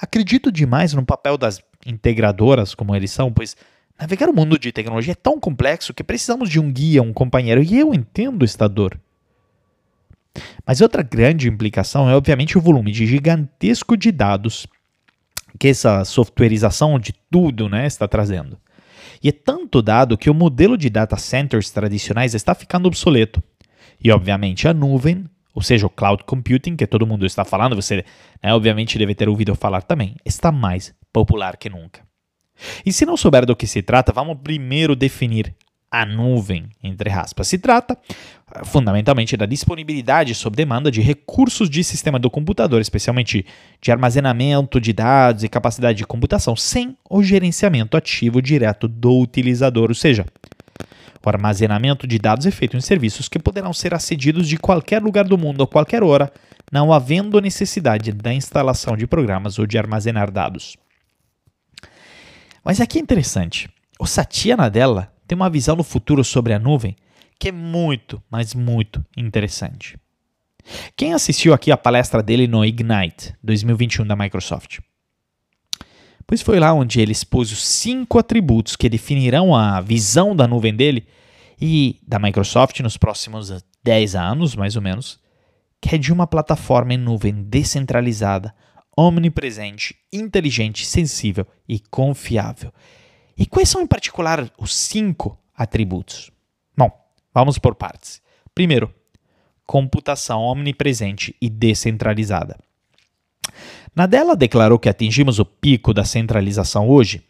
acredito 0.00 0.50
demais 0.50 0.94
no 0.94 1.04
papel 1.04 1.36
das 1.36 1.62
integradoras, 1.84 2.74
como 2.74 2.96
eles 2.96 3.10
são, 3.10 3.30
pois 3.30 3.54
navegar 4.00 4.30
o 4.30 4.32
mundo 4.32 4.58
de 4.58 4.72
tecnologia 4.72 5.12
é 5.12 5.14
tão 5.14 5.38
complexo 5.38 5.92
que 5.92 6.02
precisamos 6.02 6.48
de 6.48 6.58
um 6.58 6.72
guia, 6.72 7.02
um 7.02 7.12
companheiro, 7.12 7.62
e 7.62 7.78
eu 7.78 7.92
entendo 7.92 8.42
esta 8.42 8.66
dor. 8.66 8.98
Mas 10.66 10.80
outra 10.80 11.02
grande 11.02 11.46
implicação 11.46 12.08
é, 12.08 12.16
obviamente, 12.16 12.56
o 12.56 12.60
volume 12.62 12.90
de 12.90 13.04
gigantesco 13.04 13.98
de 13.98 14.10
dados 14.10 14.66
que 15.58 15.68
essa 15.68 16.02
softwareização 16.06 16.98
de 16.98 17.12
tudo 17.30 17.68
né, 17.68 17.86
está 17.86 18.08
trazendo. 18.08 18.58
E 19.24 19.30
é 19.30 19.32
tanto 19.32 19.80
dado 19.80 20.18
que 20.18 20.28
o 20.28 20.34
modelo 20.34 20.76
de 20.76 20.90
data 20.90 21.16
centers 21.16 21.70
tradicionais 21.70 22.34
está 22.34 22.54
ficando 22.54 22.86
obsoleto. 22.86 23.42
E, 23.98 24.12
obviamente, 24.12 24.68
a 24.68 24.74
nuvem, 24.74 25.24
ou 25.54 25.62
seja, 25.62 25.86
o 25.86 25.90
cloud 25.90 26.24
computing, 26.24 26.76
que 26.76 26.86
todo 26.86 27.06
mundo 27.06 27.24
está 27.24 27.42
falando, 27.42 27.74
você 27.74 28.04
né, 28.42 28.52
obviamente 28.52 28.98
deve 28.98 29.14
ter 29.14 29.26
ouvido 29.26 29.54
falar 29.54 29.80
também, 29.80 30.14
está 30.26 30.52
mais 30.52 30.94
popular 31.10 31.56
que 31.56 31.70
nunca. 31.70 32.02
E 32.84 32.92
se 32.92 33.06
não 33.06 33.16
souber 33.16 33.46
do 33.46 33.56
que 33.56 33.66
se 33.66 33.80
trata, 33.80 34.12
vamos 34.12 34.36
primeiro 34.44 34.94
definir 34.94 35.54
a 35.90 36.04
nuvem, 36.04 36.68
entre 36.82 37.10
aspas. 37.10 37.48
Se 37.48 37.58
trata 37.58 37.96
fundamentalmente 38.64 39.36
da 39.36 39.46
disponibilidade 39.46 40.34
sob 40.34 40.56
demanda 40.56 40.90
de 40.90 41.00
recursos 41.00 41.68
de 41.70 41.82
sistema 41.82 42.18
do 42.18 42.30
computador, 42.30 42.80
especialmente 42.80 43.46
de 43.80 43.92
armazenamento 43.92 44.80
de 44.80 44.92
dados 44.92 45.44
e 45.44 45.48
capacidade 45.48 45.98
de 45.98 46.06
computação, 46.06 46.54
sem 46.54 46.96
o 47.08 47.22
gerenciamento 47.22 47.96
ativo 47.96 48.42
direto 48.42 48.86
do 48.86 49.18
utilizador, 49.20 49.88
ou 49.88 49.94
seja, 49.94 50.26
o 51.24 51.28
armazenamento 51.28 52.06
de 52.06 52.18
dados 52.18 52.44
é 52.44 52.50
feito 52.50 52.76
em 52.76 52.80
serviços 52.80 53.28
que 53.28 53.38
poderão 53.38 53.72
ser 53.72 53.94
acedidos 53.94 54.46
de 54.46 54.58
qualquer 54.58 55.02
lugar 55.02 55.24
do 55.24 55.38
mundo 55.38 55.62
a 55.62 55.66
qualquer 55.66 56.02
hora, 56.02 56.30
não 56.70 56.92
havendo 56.92 57.40
necessidade 57.40 58.12
da 58.12 58.32
instalação 58.32 58.96
de 58.96 59.06
programas 59.06 59.58
ou 59.58 59.66
de 59.66 59.78
armazenar 59.78 60.30
dados. 60.30 60.76
Mas 62.62 62.80
aqui 62.80 62.98
é 62.98 63.02
interessante. 63.02 63.70
O 63.98 64.06
Satya 64.06 64.56
Nadella 64.56 65.13
tem 65.26 65.36
uma 65.36 65.50
visão 65.50 65.76
no 65.76 65.84
futuro 65.84 66.22
sobre 66.24 66.52
a 66.52 66.58
nuvem 66.58 66.96
que 67.38 67.48
é 67.48 67.52
muito, 67.52 68.22
mas 68.30 68.54
muito 68.54 69.04
interessante. 69.16 69.98
Quem 70.96 71.12
assistiu 71.12 71.52
aqui 71.52 71.70
a 71.70 71.76
palestra 71.76 72.22
dele 72.22 72.46
no 72.46 72.64
Ignite 72.64 73.34
2021 73.42 74.06
da 74.06 74.16
Microsoft? 74.16 74.78
Pois 76.26 76.40
foi 76.40 76.58
lá 76.58 76.72
onde 76.72 77.00
ele 77.00 77.12
expôs 77.12 77.52
os 77.52 77.62
cinco 77.62 78.18
atributos 78.18 78.76
que 78.76 78.88
definirão 78.88 79.54
a 79.54 79.80
visão 79.80 80.34
da 80.34 80.48
nuvem 80.48 80.74
dele 80.74 81.06
e 81.60 82.00
da 82.06 82.18
Microsoft 82.18 82.80
nos 82.80 82.96
próximos 82.96 83.52
10 83.82 84.14
anos, 84.14 84.56
mais 84.56 84.74
ou 84.74 84.80
menos, 84.80 85.20
que 85.82 85.94
é 85.94 85.98
de 85.98 86.12
uma 86.12 86.26
plataforma 86.26 86.94
em 86.94 86.98
nuvem 86.98 87.42
descentralizada, 87.42 88.54
omnipresente, 88.96 89.94
inteligente, 90.10 90.86
sensível 90.86 91.46
e 91.68 91.78
confiável. 91.78 92.72
E 93.36 93.46
quais 93.46 93.68
são 93.68 93.80
em 93.80 93.86
particular 93.86 94.50
os 94.58 94.74
cinco 94.74 95.38
atributos? 95.56 96.30
Bom, 96.76 96.90
vamos 97.32 97.58
por 97.58 97.74
partes. 97.74 98.22
Primeiro, 98.54 98.92
computação 99.66 100.42
omnipresente 100.42 101.34
e 101.40 101.48
descentralizada. 101.48 102.58
Nadella 103.94 104.36
declarou 104.36 104.78
que 104.78 104.88
atingimos 104.88 105.38
o 105.38 105.44
pico 105.44 105.92
da 105.94 106.04
centralização 106.04 106.88
hoje 106.88 107.24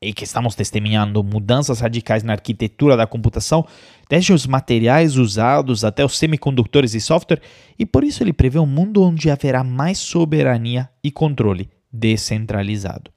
e 0.00 0.12
que 0.12 0.24
estamos 0.24 0.54
testemunhando 0.54 1.24
mudanças 1.24 1.80
radicais 1.80 2.22
na 2.22 2.34
arquitetura 2.34 2.96
da 2.96 3.06
computação, 3.06 3.66
desde 4.08 4.32
os 4.32 4.46
materiais 4.46 5.16
usados 5.16 5.84
até 5.84 6.04
os 6.04 6.18
semicondutores 6.18 6.94
e 6.94 7.00
software, 7.00 7.40
e 7.78 7.86
por 7.86 8.04
isso 8.04 8.22
ele 8.22 8.32
prevê 8.32 8.58
um 8.58 8.66
mundo 8.66 9.02
onde 9.02 9.30
haverá 9.30 9.64
mais 9.64 9.98
soberania 9.98 10.90
e 11.02 11.10
controle 11.10 11.70
descentralizado. 11.90 13.13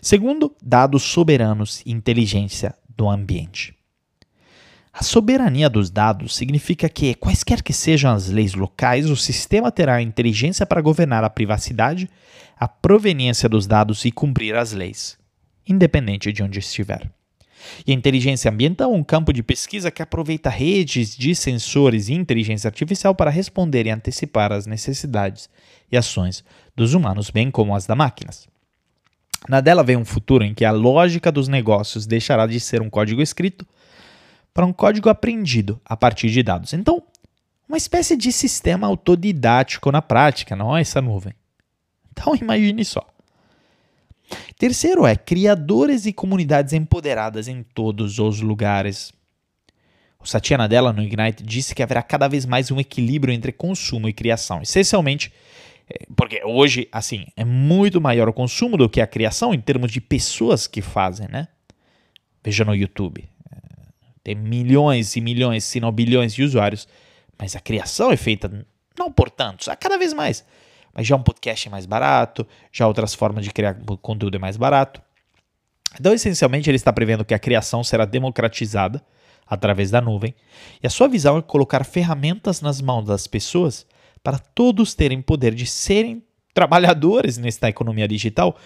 Segundo, 0.00 0.54
dados 0.62 1.02
soberanos 1.02 1.82
e 1.84 1.92
inteligência 1.92 2.74
do 2.88 3.08
ambiente. 3.08 3.78
A 4.92 5.02
soberania 5.04 5.70
dos 5.70 5.90
dados 5.90 6.34
significa 6.34 6.88
que, 6.88 7.14
quaisquer 7.14 7.62
que 7.62 7.72
sejam 7.72 8.12
as 8.12 8.28
leis 8.28 8.54
locais, 8.54 9.08
o 9.08 9.16
sistema 9.16 9.70
terá 9.70 9.94
a 9.94 10.02
inteligência 10.02 10.66
para 10.66 10.80
governar 10.80 11.22
a 11.22 11.30
privacidade, 11.30 12.10
a 12.58 12.66
proveniência 12.66 13.48
dos 13.48 13.66
dados 13.66 14.04
e 14.04 14.10
cumprir 14.10 14.56
as 14.56 14.72
leis, 14.72 15.16
independente 15.64 16.32
de 16.32 16.42
onde 16.42 16.58
estiver. 16.58 17.08
E 17.86 17.92
a 17.92 17.94
inteligência 17.94 18.50
ambiental 18.50 18.92
é 18.92 18.96
um 18.96 19.04
campo 19.04 19.32
de 19.32 19.42
pesquisa 19.42 19.90
que 19.90 20.02
aproveita 20.02 20.50
redes 20.50 21.16
de 21.16 21.34
sensores 21.34 22.08
e 22.08 22.14
inteligência 22.14 22.66
artificial 22.66 23.14
para 23.14 23.30
responder 23.30 23.86
e 23.86 23.90
antecipar 23.90 24.52
as 24.52 24.66
necessidades 24.66 25.48
e 25.90 25.96
ações 25.96 26.44
dos 26.74 26.94
humanos, 26.94 27.30
bem 27.30 27.50
como 27.50 27.74
as 27.74 27.86
das 27.86 27.96
máquinas. 27.96 28.48
Na 29.46 29.60
dela 29.60 29.84
vem 29.84 29.96
um 29.96 30.04
futuro 30.04 30.44
em 30.44 30.54
que 30.54 30.64
a 30.64 30.72
lógica 30.72 31.30
dos 31.30 31.46
negócios 31.46 32.06
deixará 32.06 32.46
de 32.46 32.58
ser 32.58 32.80
um 32.82 32.90
código 32.90 33.22
escrito 33.22 33.66
para 34.52 34.66
um 34.66 34.72
código 34.72 35.08
aprendido 35.08 35.80
a 35.84 35.96
partir 35.96 36.30
de 36.30 36.42
dados. 36.42 36.72
Então, 36.72 37.02
uma 37.68 37.76
espécie 37.76 38.16
de 38.16 38.32
sistema 38.32 38.86
autodidático 38.86 39.92
na 39.92 40.02
prática, 40.02 40.56
não 40.56 40.76
é 40.76 40.80
essa 40.80 41.00
nuvem. 41.00 41.34
Então, 42.10 42.34
imagine 42.40 42.84
só. 42.84 43.06
Terceiro 44.58 45.06
é 45.06 45.14
criadores 45.14 46.04
e 46.06 46.12
comunidades 46.12 46.72
empoderadas 46.72 47.46
em 47.46 47.62
todos 47.62 48.18
os 48.18 48.40
lugares. 48.40 49.12
O 50.18 50.26
Satya 50.26 50.58
Nadella 50.58 50.92
no 50.92 51.02
Ignite 51.02 51.44
disse 51.44 51.74
que 51.74 51.82
haverá 51.82 52.02
cada 52.02 52.26
vez 52.26 52.44
mais 52.44 52.70
um 52.70 52.80
equilíbrio 52.80 53.32
entre 53.32 53.52
consumo 53.52 54.08
e 54.08 54.12
criação, 54.12 54.60
essencialmente 54.60 55.32
porque 56.16 56.42
hoje, 56.44 56.88
assim, 56.92 57.26
é 57.36 57.44
muito 57.44 58.00
maior 58.00 58.28
o 58.28 58.32
consumo 58.32 58.76
do 58.76 58.88
que 58.88 59.00
a 59.00 59.06
criação 59.06 59.54
em 59.54 59.60
termos 59.60 59.90
de 59.90 60.00
pessoas 60.00 60.66
que 60.66 60.82
fazem, 60.82 61.28
né? 61.28 61.48
Veja 62.44 62.64
no 62.64 62.74
YouTube. 62.74 63.28
É, 63.50 63.56
tem 64.22 64.34
milhões 64.34 65.16
e 65.16 65.20
milhões, 65.20 65.64
se 65.64 65.80
não 65.80 65.90
bilhões 65.90 66.34
de 66.34 66.42
usuários, 66.42 66.86
mas 67.38 67.56
a 67.56 67.60
criação 67.60 68.10
é 68.12 68.16
feita 68.16 68.66
não 68.98 69.10
por 69.12 69.30
tantos, 69.30 69.68
a 69.68 69.76
cada 69.76 69.96
vez 69.96 70.12
mais. 70.12 70.44
Mas 70.92 71.06
já 71.06 71.16
um 71.16 71.22
podcast 71.22 71.68
é 71.68 71.70
mais 71.70 71.86
barato, 71.86 72.46
já 72.72 72.86
outras 72.86 73.14
formas 73.14 73.44
de 73.44 73.52
criar 73.52 73.74
conteúdo 74.02 74.36
é 74.36 74.38
mais 74.38 74.56
barato. 74.56 75.00
Então, 75.98 76.12
essencialmente, 76.12 76.68
ele 76.68 76.76
está 76.76 76.92
prevendo 76.92 77.24
que 77.24 77.32
a 77.32 77.38
criação 77.38 77.82
será 77.82 78.04
democratizada 78.04 79.02
através 79.46 79.90
da 79.90 80.00
nuvem, 80.00 80.34
e 80.82 80.86
a 80.86 80.90
sua 80.90 81.08
visão 81.08 81.38
é 81.38 81.42
colocar 81.42 81.82
ferramentas 81.84 82.60
nas 82.60 82.82
mãos 82.82 83.06
das 83.06 83.26
pessoas 83.26 83.86
para 84.28 84.38
todos 84.38 84.94
terem 84.94 85.22
poder 85.22 85.54
de 85.54 85.64
serem 85.64 86.22
trabalhadores 86.52 87.38
nesta 87.40 87.66
economia 87.66 88.06
digital 88.06 88.58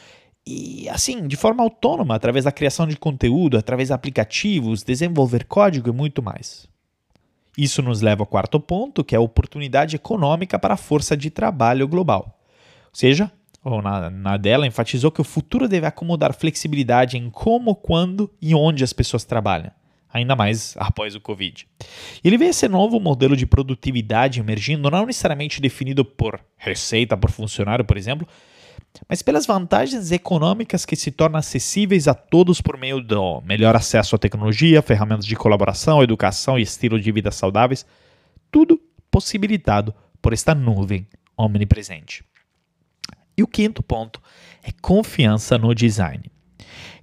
e 0.45 0.89
assim, 0.89 1.29
de 1.29 1.37
forma 1.37 1.63
autônoma, 1.63 2.17
através 2.17 2.47
da 2.47 2.51
criação 2.51 2.85
de 2.85 2.97
conteúdo, 2.97 3.57
através 3.57 3.91
de 3.91 3.95
aplicativos, 3.95 4.83
desenvolver 4.83 5.45
código 5.45 5.89
e 5.89 5.93
muito 5.93 6.21
mais. 6.21 6.67
Isso 7.57 7.81
nos 7.81 8.01
leva 8.01 8.25
ao 8.25 8.27
quarto 8.27 8.59
ponto, 8.59 9.05
que 9.05 9.15
é 9.15 9.19
a 9.19 9.21
oportunidade 9.21 9.95
econômica 9.95 10.59
para 10.59 10.75
a 10.75 10.77
força 10.77 11.17
de 11.17 11.31
trabalho 11.31 11.87
global. 11.87 12.41
Ou 12.87 12.95
seja, 12.95 13.31
ou 13.63 13.81
na, 13.81 14.11
na 14.11 14.37
dela 14.37 14.67
enfatizou 14.67 15.13
que 15.13 15.21
o 15.21 15.25
futuro 15.25 15.69
deve 15.69 15.87
acomodar 15.87 16.35
flexibilidade 16.35 17.17
em 17.17 17.31
como, 17.31 17.77
quando 17.77 18.29
e 18.43 18.53
onde 18.53 18.83
as 18.83 18.93
pessoas 18.93 19.23
trabalham 19.23 19.71
ainda 20.13 20.37
mais 20.37 20.75
após 20.77 21.15
o 21.15 21.21
Covid. 21.21 21.67
Ele 22.23 22.39
vê 22.39 22.47
esse 22.47 22.69
novo 22.69 23.01
modelo 23.01 23.37
de 23.37 23.47
produtividade 23.47 24.41
emergindo, 24.41 24.91
não 24.91 25.07
necessariamente 25.07 25.61
definido 25.61 26.05
por 26.05 26.41
receita 26.57 27.17
por 27.17 27.31
funcionário, 27.31 27.85
por 27.85 27.97
exemplo, 27.97 28.27
mas 29.09 29.23
pelas 29.23 29.47
vantagens 29.47 30.13
econômicas 30.13 30.85
que 30.85 30.97
se 30.97 31.11
tornam 31.11 31.39
acessíveis 31.39 32.07
a 32.07 32.15
todos 32.15 32.61
por 32.61 32.77
meio 32.77 33.01
do 33.01 33.41
melhor 33.41 33.75
acesso 33.75 34.15
à 34.15 34.19
tecnologia, 34.19 34.83
ferramentas 34.83 35.25
de 35.25 35.35
colaboração, 35.35 36.03
educação 36.03 36.59
e 36.59 36.63
estilo 36.63 37.01
de 37.01 37.11
vida 37.11 37.31
saudáveis, 37.31 37.87
tudo 38.51 38.81
possibilitado 39.11 39.95
por 40.21 40.33
esta 40.33 40.55
nuvem 40.55 41.07
omnipresente. 41.37 42.25
E 43.37 43.43
o 43.43 43.47
quinto 43.47 43.83
ponto 43.83 44.21
é 44.63 44.71
confiança 44.81 45.57
no 45.57 45.75
design. 45.75 46.32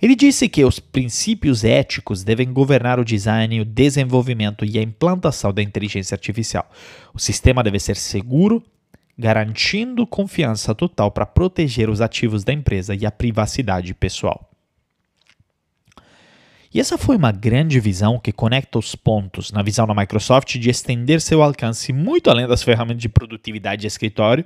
Ele 0.02 0.16
disse 0.16 0.48
que 0.48 0.64
os 0.64 0.80
princípios 0.80 1.64
éticos 1.64 2.24
devem 2.24 2.54
governar 2.54 3.00
o 3.00 3.06
design, 3.06 3.60
o 3.60 3.66
desenvolvimento 3.66 4.64
e 4.64 4.80
a 4.80 4.82
implantação 4.82 5.54
da 5.54 5.62
inteligência 5.62 6.16
artificial. 6.16 6.70
O 7.14 7.20
sistema 7.20 7.62
deve 7.62 7.80
ser 7.80 7.98
seguro, 7.98 8.64
garantindo 9.18 10.08
confiança 10.08 10.74
total 10.74 11.12
para 11.12 11.26
proteger 11.26 11.90
os 11.90 12.00
ativos 12.00 12.46
da 12.46 12.54
empresa 12.54 12.96
e 12.96 13.06
a 13.06 13.12
privacidade 13.12 13.94
pessoal. 13.94 14.50
E 16.74 16.80
essa 16.80 16.98
foi 16.98 17.18
uma 17.18 17.32
grande 17.32 17.80
visão 17.80 18.20
que 18.20 18.32
conecta 18.32 18.78
os 18.78 18.96
pontos 18.96 19.52
na 19.52 19.64
visão 19.64 19.88
da 19.88 19.94
Microsoft 19.94 20.58
de 20.58 20.70
estender 20.70 21.20
seu 21.20 21.42
alcance 21.42 21.92
muito 21.92 22.30
além 22.30 22.48
das 22.48 22.64
ferramentas 22.64 23.02
de 23.02 23.10
produtividade 23.10 23.82
de 23.82 23.88
escritório, 23.88 24.46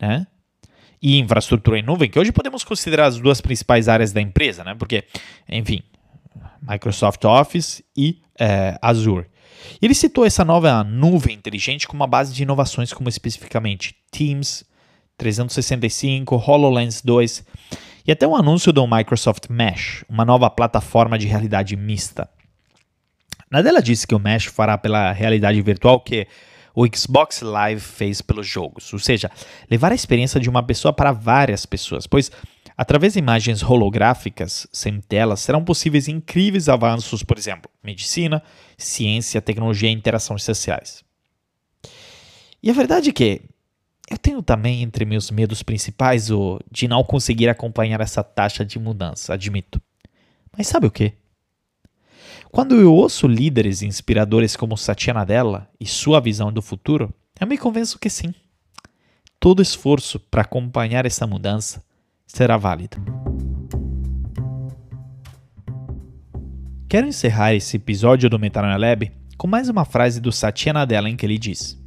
né? 0.00 0.26
E 1.00 1.18
infraestrutura 1.18 1.78
em 1.78 1.82
nuvem, 1.82 2.10
que 2.10 2.18
hoje 2.18 2.32
podemos 2.32 2.64
considerar 2.64 3.06
as 3.06 3.18
duas 3.18 3.40
principais 3.40 3.88
áreas 3.88 4.12
da 4.12 4.20
empresa, 4.20 4.64
né? 4.64 4.74
Porque, 4.74 5.04
enfim, 5.48 5.82
Microsoft 6.60 7.24
Office 7.24 7.82
e 7.96 8.20
é, 8.38 8.78
Azure. 8.82 9.26
Ele 9.80 9.94
citou 9.94 10.24
essa 10.24 10.44
nova 10.44 10.82
nuvem 10.84 11.36
inteligente 11.36 11.86
como 11.86 12.00
uma 12.00 12.06
base 12.06 12.34
de 12.34 12.42
inovações, 12.42 12.92
como 12.92 13.08
especificamente 13.08 13.94
Teams 14.10 14.64
365, 15.16 16.36
HoloLens 16.36 17.02
2 17.02 17.44
e 18.06 18.12
até 18.12 18.26
um 18.26 18.34
anúncio 18.34 18.72
do 18.72 18.86
Microsoft 18.86 19.50
Mesh, 19.50 20.02
uma 20.08 20.24
nova 20.24 20.48
plataforma 20.48 21.18
de 21.18 21.26
realidade 21.26 21.76
mista. 21.76 22.26
Nadella 23.50 23.82
disse 23.82 24.06
que 24.06 24.14
o 24.14 24.18
Mesh 24.18 24.46
fará 24.46 24.78
pela 24.78 25.12
realidade 25.12 25.60
virtual 25.60 26.00
que 26.00 26.26
o 26.74 26.86
Xbox 26.86 27.42
Live 27.42 27.80
fez 27.80 28.20
pelos 28.20 28.46
jogos, 28.46 28.92
ou 28.92 28.98
seja, 28.98 29.30
levar 29.70 29.92
a 29.92 29.94
experiência 29.94 30.40
de 30.40 30.48
uma 30.48 30.62
pessoa 30.62 30.92
para 30.92 31.12
várias 31.12 31.66
pessoas, 31.66 32.06
pois 32.06 32.30
através 32.76 33.14
de 33.14 33.18
imagens 33.18 33.62
holográficas 33.62 34.66
sem 34.72 35.00
telas 35.00 35.40
serão 35.40 35.64
possíveis 35.64 36.06
incríveis 36.06 36.68
avanços, 36.68 37.22
por 37.22 37.36
exemplo, 37.36 37.70
medicina, 37.82 38.42
ciência, 38.76 39.42
tecnologia 39.42 39.88
e 39.88 39.92
interações 39.92 40.44
sociais. 40.44 41.02
E 42.62 42.70
a 42.70 42.72
verdade 42.72 43.10
é 43.10 43.12
que 43.12 43.42
eu 44.10 44.16
tenho 44.16 44.42
também 44.42 44.82
entre 44.82 45.04
meus 45.04 45.30
medos 45.30 45.62
principais 45.62 46.30
o 46.30 46.58
de 46.70 46.88
não 46.88 47.04
conseguir 47.04 47.48
acompanhar 47.48 48.00
essa 48.00 48.22
taxa 48.22 48.64
de 48.64 48.78
mudança, 48.78 49.34
admito. 49.34 49.82
Mas 50.56 50.66
sabe 50.66 50.86
o 50.86 50.90
que? 50.90 51.12
Quando 52.50 52.74
eu 52.76 52.94
ouço 52.94 53.26
líderes 53.26 53.82
inspiradores 53.82 54.56
como 54.56 54.76
Satya 54.76 55.12
Nadella 55.12 55.68
e 55.78 55.86
sua 55.86 56.18
visão 56.18 56.50
do 56.50 56.62
futuro, 56.62 57.12
eu 57.38 57.46
me 57.46 57.58
convenço 57.58 57.98
que 57.98 58.08
sim. 58.08 58.34
Todo 59.38 59.60
esforço 59.60 60.18
para 60.18 60.42
acompanhar 60.42 61.04
essa 61.04 61.26
mudança 61.26 61.84
será 62.26 62.56
válido. 62.56 62.96
Quero 66.88 67.06
encerrar 67.06 67.54
esse 67.54 67.76
episódio 67.76 68.30
do 68.30 68.38
Metanoia 68.38 68.78
Lab 68.78 69.12
com 69.36 69.46
mais 69.46 69.68
uma 69.68 69.84
frase 69.84 70.18
do 70.18 70.32
Satya 70.32 70.72
Nadella 70.72 71.10
em 71.10 71.16
que 71.16 71.26
ele 71.26 71.38
diz: 71.38 71.78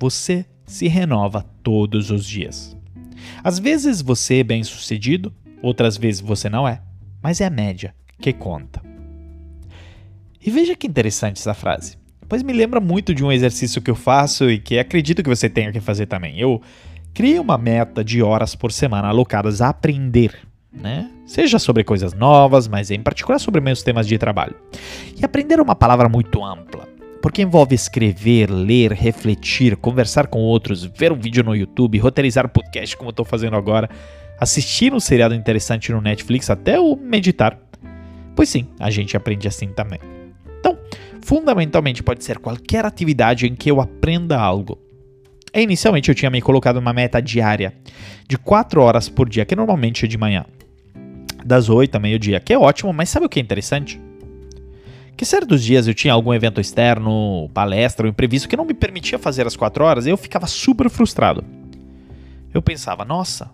Você 0.00 0.44
se 0.66 0.88
renova 0.88 1.46
todos 1.62 2.10
os 2.10 2.26
dias. 2.26 2.76
Às 3.42 3.60
vezes 3.60 4.02
você 4.02 4.40
é 4.40 4.44
bem 4.44 4.64
sucedido, 4.64 5.32
outras 5.62 5.96
vezes 5.96 6.20
você 6.20 6.50
não 6.50 6.66
é, 6.66 6.82
mas 7.22 7.40
é 7.40 7.46
a 7.46 7.50
média 7.50 7.94
que 8.20 8.32
conta. 8.32 8.91
E 10.44 10.50
veja 10.50 10.74
que 10.74 10.86
interessante 10.86 11.38
essa 11.38 11.54
frase, 11.54 11.96
pois 12.28 12.42
me 12.42 12.52
lembra 12.52 12.80
muito 12.80 13.14
de 13.14 13.24
um 13.24 13.30
exercício 13.30 13.80
que 13.80 13.90
eu 13.90 13.94
faço 13.94 14.50
e 14.50 14.58
que 14.58 14.78
acredito 14.78 15.22
que 15.22 15.28
você 15.28 15.48
tenha 15.48 15.70
que 15.70 15.80
fazer 15.80 16.06
também. 16.06 16.38
Eu 16.40 16.60
criei 17.14 17.38
uma 17.38 17.56
meta 17.56 18.02
de 18.02 18.22
horas 18.22 18.54
por 18.54 18.72
semana 18.72 19.08
alocadas 19.08 19.60
a 19.60 19.68
aprender, 19.68 20.36
né? 20.72 21.10
Seja 21.26 21.58
sobre 21.58 21.84
coisas 21.84 22.12
novas, 22.12 22.66
mas 22.66 22.90
em 22.90 23.00
particular 23.00 23.38
sobre 23.38 23.60
meus 23.60 23.82
temas 23.82 24.06
de 24.08 24.18
trabalho. 24.18 24.56
E 25.16 25.24
aprender 25.24 25.58
é 25.58 25.62
uma 25.62 25.76
palavra 25.76 26.08
muito 26.08 26.44
ampla 26.44 26.88
porque 27.22 27.40
envolve 27.40 27.72
escrever, 27.72 28.50
ler, 28.50 28.90
refletir, 28.90 29.76
conversar 29.76 30.26
com 30.26 30.40
outros, 30.40 30.82
ver 30.82 31.12
um 31.12 31.16
vídeo 31.16 31.44
no 31.44 31.54
YouTube, 31.54 31.96
roteirizar 31.98 32.48
podcast 32.48 32.96
como 32.96 33.10
eu 33.10 33.12
estou 33.12 33.24
fazendo 33.24 33.54
agora, 33.54 33.88
assistir 34.40 34.92
um 34.92 34.98
seriado 34.98 35.32
interessante 35.32 35.92
no 35.92 36.00
Netflix, 36.00 36.50
até 36.50 36.80
o 36.80 36.96
meditar. 36.96 37.56
Pois 38.34 38.48
sim, 38.48 38.66
a 38.80 38.90
gente 38.90 39.16
aprende 39.16 39.46
assim 39.46 39.68
também. 39.68 40.00
Fundamentalmente 41.22 42.02
pode 42.02 42.24
ser 42.24 42.38
qualquer 42.38 42.84
atividade 42.84 43.46
em 43.46 43.54
que 43.54 43.70
eu 43.70 43.80
aprenda 43.80 44.38
algo. 44.38 44.78
Inicialmente 45.54 46.08
eu 46.08 46.14
tinha 46.14 46.30
me 46.30 46.40
colocado 46.40 46.76
uma 46.76 46.92
meta 46.92 47.20
diária 47.20 47.74
de 48.28 48.36
4 48.38 48.80
horas 48.80 49.08
por 49.08 49.28
dia, 49.28 49.44
que 49.44 49.56
normalmente 49.56 50.04
é 50.04 50.08
de 50.08 50.18
manhã, 50.18 50.44
das 51.44 51.68
8 51.68 51.94
a 51.94 51.98
meio-dia, 51.98 52.40
que 52.40 52.52
é 52.52 52.58
ótimo, 52.58 52.92
mas 52.92 53.08
sabe 53.08 53.26
o 53.26 53.28
que 53.28 53.38
é 53.38 53.42
interessante? 53.42 54.00
que 55.22 55.26
certos 55.26 55.62
dias 55.62 55.86
eu 55.86 55.94
tinha 55.94 56.12
algum 56.12 56.34
evento 56.34 56.60
externo, 56.60 57.48
palestra 57.54 58.06
ou 58.06 58.10
imprevisto 58.10 58.48
que 58.48 58.56
não 58.56 58.64
me 58.64 58.74
permitia 58.74 59.20
fazer 59.20 59.46
as 59.46 59.54
quatro 59.54 59.84
horas 59.84 60.04
e 60.04 60.10
eu 60.10 60.16
ficava 60.16 60.48
super 60.48 60.90
frustrado. 60.90 61.44
Eu 62.52 62.60
pensava, 62.60 63.04
nossa, 63.04 63.48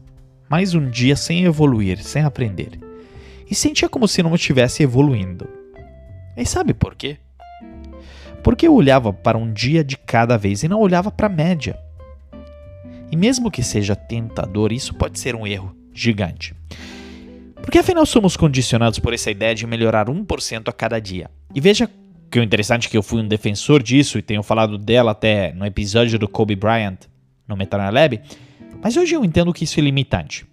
mais 0.49 0.75
um 0.75 0.89
dia 0.89 1.15
sem 1.15 1.45
evoluir, 1.45 2.03
sem 2.03 2.23
aprender. 2.23 2.81
E 3.51 3.55
sentia 3.55 3.87
como 3.87 4.09
se 4.09 4.23
não 4.23 4.35
estivesse 4.35 4.83
evoluindo. 4.83 5.47
E 6.35 6.47
sabe 6.47 6.73
por 6.73 6.95
quê? 6.95 7.19
Porque 8.43 8.67
eu 8.67 8.75
olhava 8.75 9.13
para 9.13 9.37
um 9.37 9.53
dia 9.53 9.83
de 9.85 9.97
cada 9.97 10.37
vez 10.37 10.63
e 10.63 10.69
não 10.69 10.81
olhava 10.81 11.11
para 11.11 11.27
a 11.27 11.31
média. 11.31 11.79
E 13.11 13.17
mesmo 13.17 13.51
que 13.51 13.63
seja 13.63 13.97
tentador, 13.97 14.73
isso 14.73 14.95
pode 14.95 15.19
ser 15.19 15.35
um 15.35 15.47
erro 15.47 15.75
gigante. 15.93 16.55
Porque 17.63 17.79
afinal 17.79 18.07
somos 18.07 18.37
condicionados 18.37 18.99
por 18.99 19.13
essa 19.13 19.31
ideia 19.31 19.55
de 19.55 19.67
melhorar 19.67 20.09
1% 20.09 20.69
a 20.69 20.73
cada 20.73 20.99
dia. 20.99 21.31
E 21.55 21.61
veja 21.61 21.89
que 22.31 22.39
o 22.39 22.43
interessante 22.43 22.87
é 22.87 22.91
que 22.91 22.97
eu 22.97 23.03
fui 23.03 23.21
um 23.21 23.29
defensor 23.29 23.83
disso 23.83 24.19
e 24.19 24.23
tenho 24.23 24.43
falado 24.43 24.79
dela 24.79 25.13
até 25.13 25.53
no 25.53 25.65
episódio 25.65 26.19
do 26.19 26.29
Kobe 26.29 26.55
Bryant 26.55 26.99
no 27.47 27.57
Metanoia 27.57 27.91
Lab, 27.91 28.21
mas 28.83 28.97
hoje 28.97 29.15
eu 29.15 29.25
entendo 29.25 29.53
que 29.53 29.65
isso 29.65 29.81
é 29.81 29.83
limitante. 29.83 30.47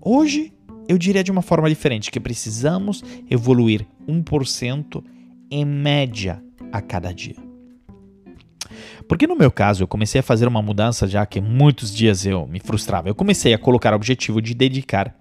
Hoje 0.00 0.52
eu 0.88 0.98
diria 0.98 1.22
de 1.22 1.30
uma 1.30 1.42
forma 1.42 1.68
diferente 1.68 2.10
que 2.10 2.18
precisamos 2.18 3.04
evoluir 3.30 3.86
1% 4.08 5.04
em 5.50 5.64
média 5.64 6.42
a 6.72 6.80
cada 6.80 7.12
dia. 7.12 7.36
Porque 9.06 9.26
no 9.26 9.36
meu 9.36 9.50
caso, 9.50 9.82
eu 9.82 9.88
comecei 9.88 10.20
a 10.20 10.22
fazer 10.22 10.48
uma 10.48 10.62
mudança 10.62 11.06
já 11.06 11.26
que 11.26 11.40
muitos 11.40 11.94
dias 11.94 12.24
eu 12.24 12.46
me 12.46 12.60
frustrava. 12.60 13.08
Eu 13.08 13.14
comecei 13.14 13.52
a 13.52 13.58
colocar 13.58 13.92
o 13.92 13.96
objetivo 13.96 14.40
de 14.40 14.54
dedicar 14.54 15.14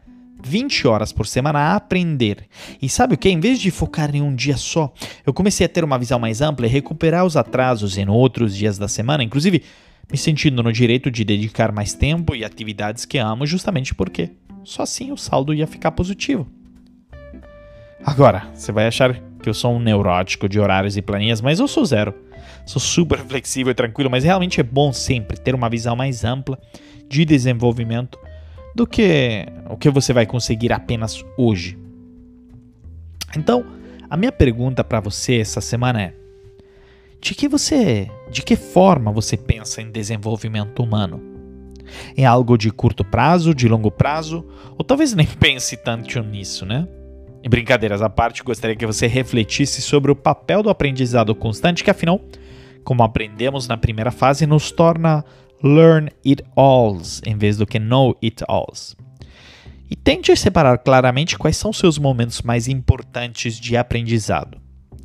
20 0.44 0.88
horas 0.88 1.12
por 1.12 1.28
semana 1.28 1.60
a 1.60 1.76
aprender. 1.76 2.48
E 2.82 2.90
sabe 2.90 3.16
o 3.16 3.18
que? 3.18 3.30
Em 3.30 3.40
vez 3.40 3.60
de 3.60 3.70
focar 3.72 4.16
em 4.16 4.22
um 4.22 4.34
dia 4.34 4.58
só, 4.58 4.94
eu 5.26 5.34
comecei 5.34 5.66
a 5.66 5.70
ter 5.70 5.84
uma 5.84 6.00
visão 6.00 6.20
mais 6.20 6.42
ampla 6.42 6.66
e 6.66 6.70
recuperar 6.70 7.26
os 7.26 7.38
atrasos 7.38 7.98
em 7.98 8.08
outros 8.10 8.56
dias 8.56 8.78
da 8.78 8.88
semana, 8.88 9.24
inclusive 9.24 9.64
me 10.12 10.18
sentindo 10.18 10.62
no 10.62 10.74
direito 10.74 11.10
de 11.10 11.24
dedicar 11.24 11.72
mais 11.72 11.94
tempo 11.94 12.36
e 12.36 12.44
atividades 12.44 13.06
que 13.06 13.18
amo, 13.18 13.46
justamente 13.46 13.96
porque 13.96 14.32
só 14.64 14.84
assim 14.84 15.12
o 15.12 15.18
saldo 15.18 15.54
ia 15.54 15.68
ficar 15.68 15.92
positivo. 15.92 16.48
Agora, 18.04 18.48
você 18.54 18.72
vai 18.72 18.88
achar 18.88 19.22
que 19.42 19.50
eu 19.50 19.54
sou 19.54 19.76
um 19.76 19.80
neurótico 19.80 20.48
de 20.48 20.60
horários 20.60 20.96
e 20.96 21.02
planilhas, 21.02 21.42
mas 21.42 21.60
eu 21.60 21.68
sou 21.68 21.84
zero. 21.86 22.14
Sou 22.66 22.80
super 22.80 23.20
flexível 23.28 23.72
e 23.72 23.76
tranquilo, 23.76 24.10
mas 24.10 24.24
realmente 24.24 24.60
é 24.60 24.64
bom 24.64 24.94
sempre 24.94 25.38
ter 25.38 25.56
uma 25.56 25.70
visão 25.70 25.96
mais 25.96 26.24
ampla 26.24 26.58
de 27.10 27.26
desenvolvimento 27.26 28.18
do 28.74 28.88
que 28.88 29.46
o 29.70 29.78
que 29.78 29.90
você 29.90 30.14
vai 30.14 30.26
conseguir 30.26 30.72
apenas 30.72 31.24
hoje. 31.38 31.78
Então, 33.36 33.66
a 34.10 34.16
minha 34.16 34.32
pergunta 34.32 34.84
para 34.84 35.00
você 35.00 35.40
essa 35.40 35.62
semana 35.62 36.02
é: 36.02 36.14
de 37.20 37.36
que 37.36 37.48
você, 37.48 38.10
de 38.30 38.42
que 38.42 38.56
forma 38.56 39.12
você 39.12 39.38
pensa 39.38 39.82
em 39.82 39.92
desenvolvimento 39.92 40.82
humano? 40.82 41.22
Em 42.16 42.26
algo 42.26 42.58
de 42.58 42.72
curto 42.72 43.04
prazo, 43.04 43.54
de 43.54 43.68
longo 43.68 43.92
prazo, 43.92 44.46
ou 44.78 44.84
talvez 44.84 45.14
nem 45.14 45.28
pense 45.40 45.76
tanto 45.78 46.22
nisso, 46.24 46.66
né? 46.66 46.88
E 47.44 47.50
brincadeiras 47.50 48.02
à 48.02 48.10
parte, 48.10 48.44
gostaria 48.44 48.76
que 48.76 48.86
você 48.86 49.08
refletisse 49.08 49.82
sobre 49.82 50.12
o 50.12 50.16
papel 50.16 50.62
do 50.62 50.70
aprendizado 50.70 51.34
constante, 51.34 51.84
que 51.84 51.90
afinal, 51.90 52.22
como 52.84 53.04
aprendemos 53.04 53.68
na 53.68 53.78
primeira 53.78 54.12
fase, 54.12 54.46
nos 54.46 54.72
torna 54.72 55.26
learn 55.64 56.10
it 56.26 56.44
alls 56.56 57.22
em 57.26 57.36
vez 57.38 57.58
do 57.58 57.66
que 57.66 57.80
know 57.80 58.16
it 58.24 58.44
alls. 58.48 58.96
E 59.90 59.96
tente 59.96 60.36
separar 60.38 60.78
claramente 60.78 61.38
quais 61.38 61.58
são 61.58 61.74
seus 61.74 61.98
momentos 61.98 62.42
mais 62.44 62.68
importantes 62.68 63.60
de 63.60 63.76
aprendizado. 63.76 64.58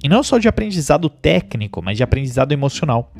E 0.03 0.09
não 0.09 0.22
só 0.22 0.39
de 0.39 0.47
aprendizado 0.47 1.09
técnico, 1.09 1.82
mas 1.82 1.97
de 1.97 2.03
aprendizado 2.03 2.53
emocional. 2.53 3.12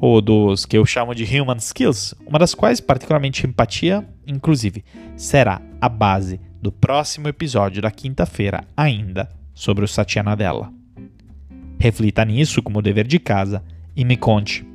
Ou 0.00 0.20
dos 0.22 0.64
que 0.64 0.78
eu 0.78 0.86
chamo 0.86 1.14
de 1.14 1.24
human 1.24 1.56
skills, 1.56 2.14
uma 2.24 2.38
das 2.38 2.54
quais, 2.54 2.80
particularmente 2.80 3.46
empatia, 3.46 4.08
inclusive, 4.26 4.84
será 5.16 5.60
a 5.80 5.88
base 5.88 6.40
do 6.60 6.72
próximo 6.72 7.28
episódio 7.28 7.82
da 7.82 7.90
quinta-feira, 7.90 8.64
ainda 8.76 9.28
sobre 9.54 9.84
o 9.84 9.88
Satya 9.88 10.22
Nadella. 10.22 10.72
Reflita 11.78 12.24
nisso 12.24 12.62
como 12.62 12.82
dever 12.82 13.06
de 13.06 13.18
casa 13.18 13.62
e 13.96 14.04
me 14.04 14.16
conte 14.16 14.66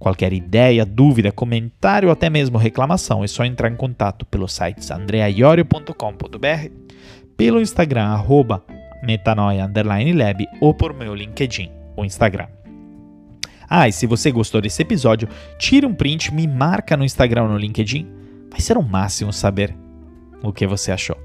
Qualquer 0.00 0.32
ideia, 0.32 0.86
dúvida, 0.86 1.30
comentário 1.30 2.08
ou 2.08 2.12
até 2.14 2.30
mesmo 2.30 2.56
reclamação 2.56 3.22
é 3.22 3.26
só 3.26 3.44
entrar 3.44 3.70
em 3.70 3.76
contato 3.76 4.24
pelo 4.24 4.48
site 4.48 4.90
andreaiorio.com.br, 4.90 6.70
pelo 7.36 7.60
Instagram 7.60 8.04
arroba 8.04 8.64
metanoia_lab 9.02 10.46
ou 10.58 10.72
por 10.72 10.94
meu 10.94 11.14
LinkedIn 11.14 11.70
ou 11.94 12.02
Instagram. 12.02 12.46
Ah, 13.68 13.88
e 13.88 13.92
se 13.92 14.06
você 14.06 14.32
gostou 14.32 14.62
desse 14.62 14.80
episódio, 14.80 15.28
tira 15.58 15.86
um 15.86 15.92
print, 15.94 16.32
me 16.32 16.46
marca 16.46 16.96
no 16.96 17.04
Instagram 17.04 17.42
ou 17.42 17.48
no 17.50 17.58
LinkedIn. 17.58 18.08
Vai 18.50 18.60
ser 18.60 18.78
o 18.78 18.82
máximo 18.82 19.34
saber 19.34 19.76
o 20.42 20.52
que 20.52 20.66
você 20.66 20.92
achou. 20.92 21.16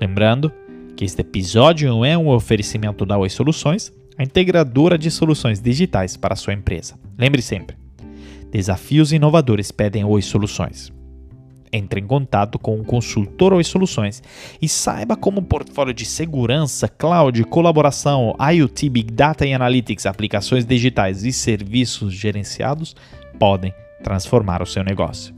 Lembrando 0.00 0.52
que 0.96 1.04
este 1.04 1.20
episódio 1.20 2.04
é 2.04 2.16
um 2.16 2.28
oferecimento 2.28 3.06
da 3.06 3.16
Oi 3.16 3.28
Soluções, 3.28 3.92
a 4.16 4.22
integradora 4.22 4.98
de 4.98 5.10
soluções 5.10 5.60
digitais 5.60 6.16
para 6.16 6.34
sua 6.34 6.52
empresa. 6.52 6.98
Lembre 7.16 7.40
sempre, 7.40 7.76
desafios 8.50 9.12
inovadores 9.12 9.70
pedem 9.70 10.04
Oi 10.04 10.22
Soluções. 10.22 10.92
Entre 11.72 12.00
em 12.00 12.06
contato 12.06 12.58
com 12.58 12.78
um 12.78 12.82
consultor 12.82 13.52
Oi 13.52 13.62
Soluções 13.62 14.22
e 14.60 14.68
saiba 14.68 15.16
como 15.16 15.40
o 15.40 15.44
portfólio 15.44 15.92
de 15.92 16.04
segurança, 16.04 16.88
cloud, 16.88 17.44
colaboração, 17.44 18.34
IoT, 18.52 18.88
Big 18.88 19.12
Data 19.12 19.46
e 19.46 19.52
Analytics, 19.52 20.06
aplicações 20.06 20.64
digitais 20.64 21.24
e 21.24 21.32
serviços 21.32 22.12
gerenciados 22.14 22.96
podem 23.38 23.72
transformar 24.02 24.62
o 24.62 24.66
seu 24.66 24.82
negócio. 24.82 25.34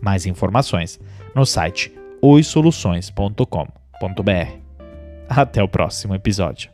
Mais 0.00 0.26
informações 0.26 1.00
no 1.34 1.44
site 1.44 1.92
oisoluções.com.br. 2.20 4.64
Até 5.28 5.62
o 5.62 5.68
próximo 5.68 6.14
episódio. 6.14 6.73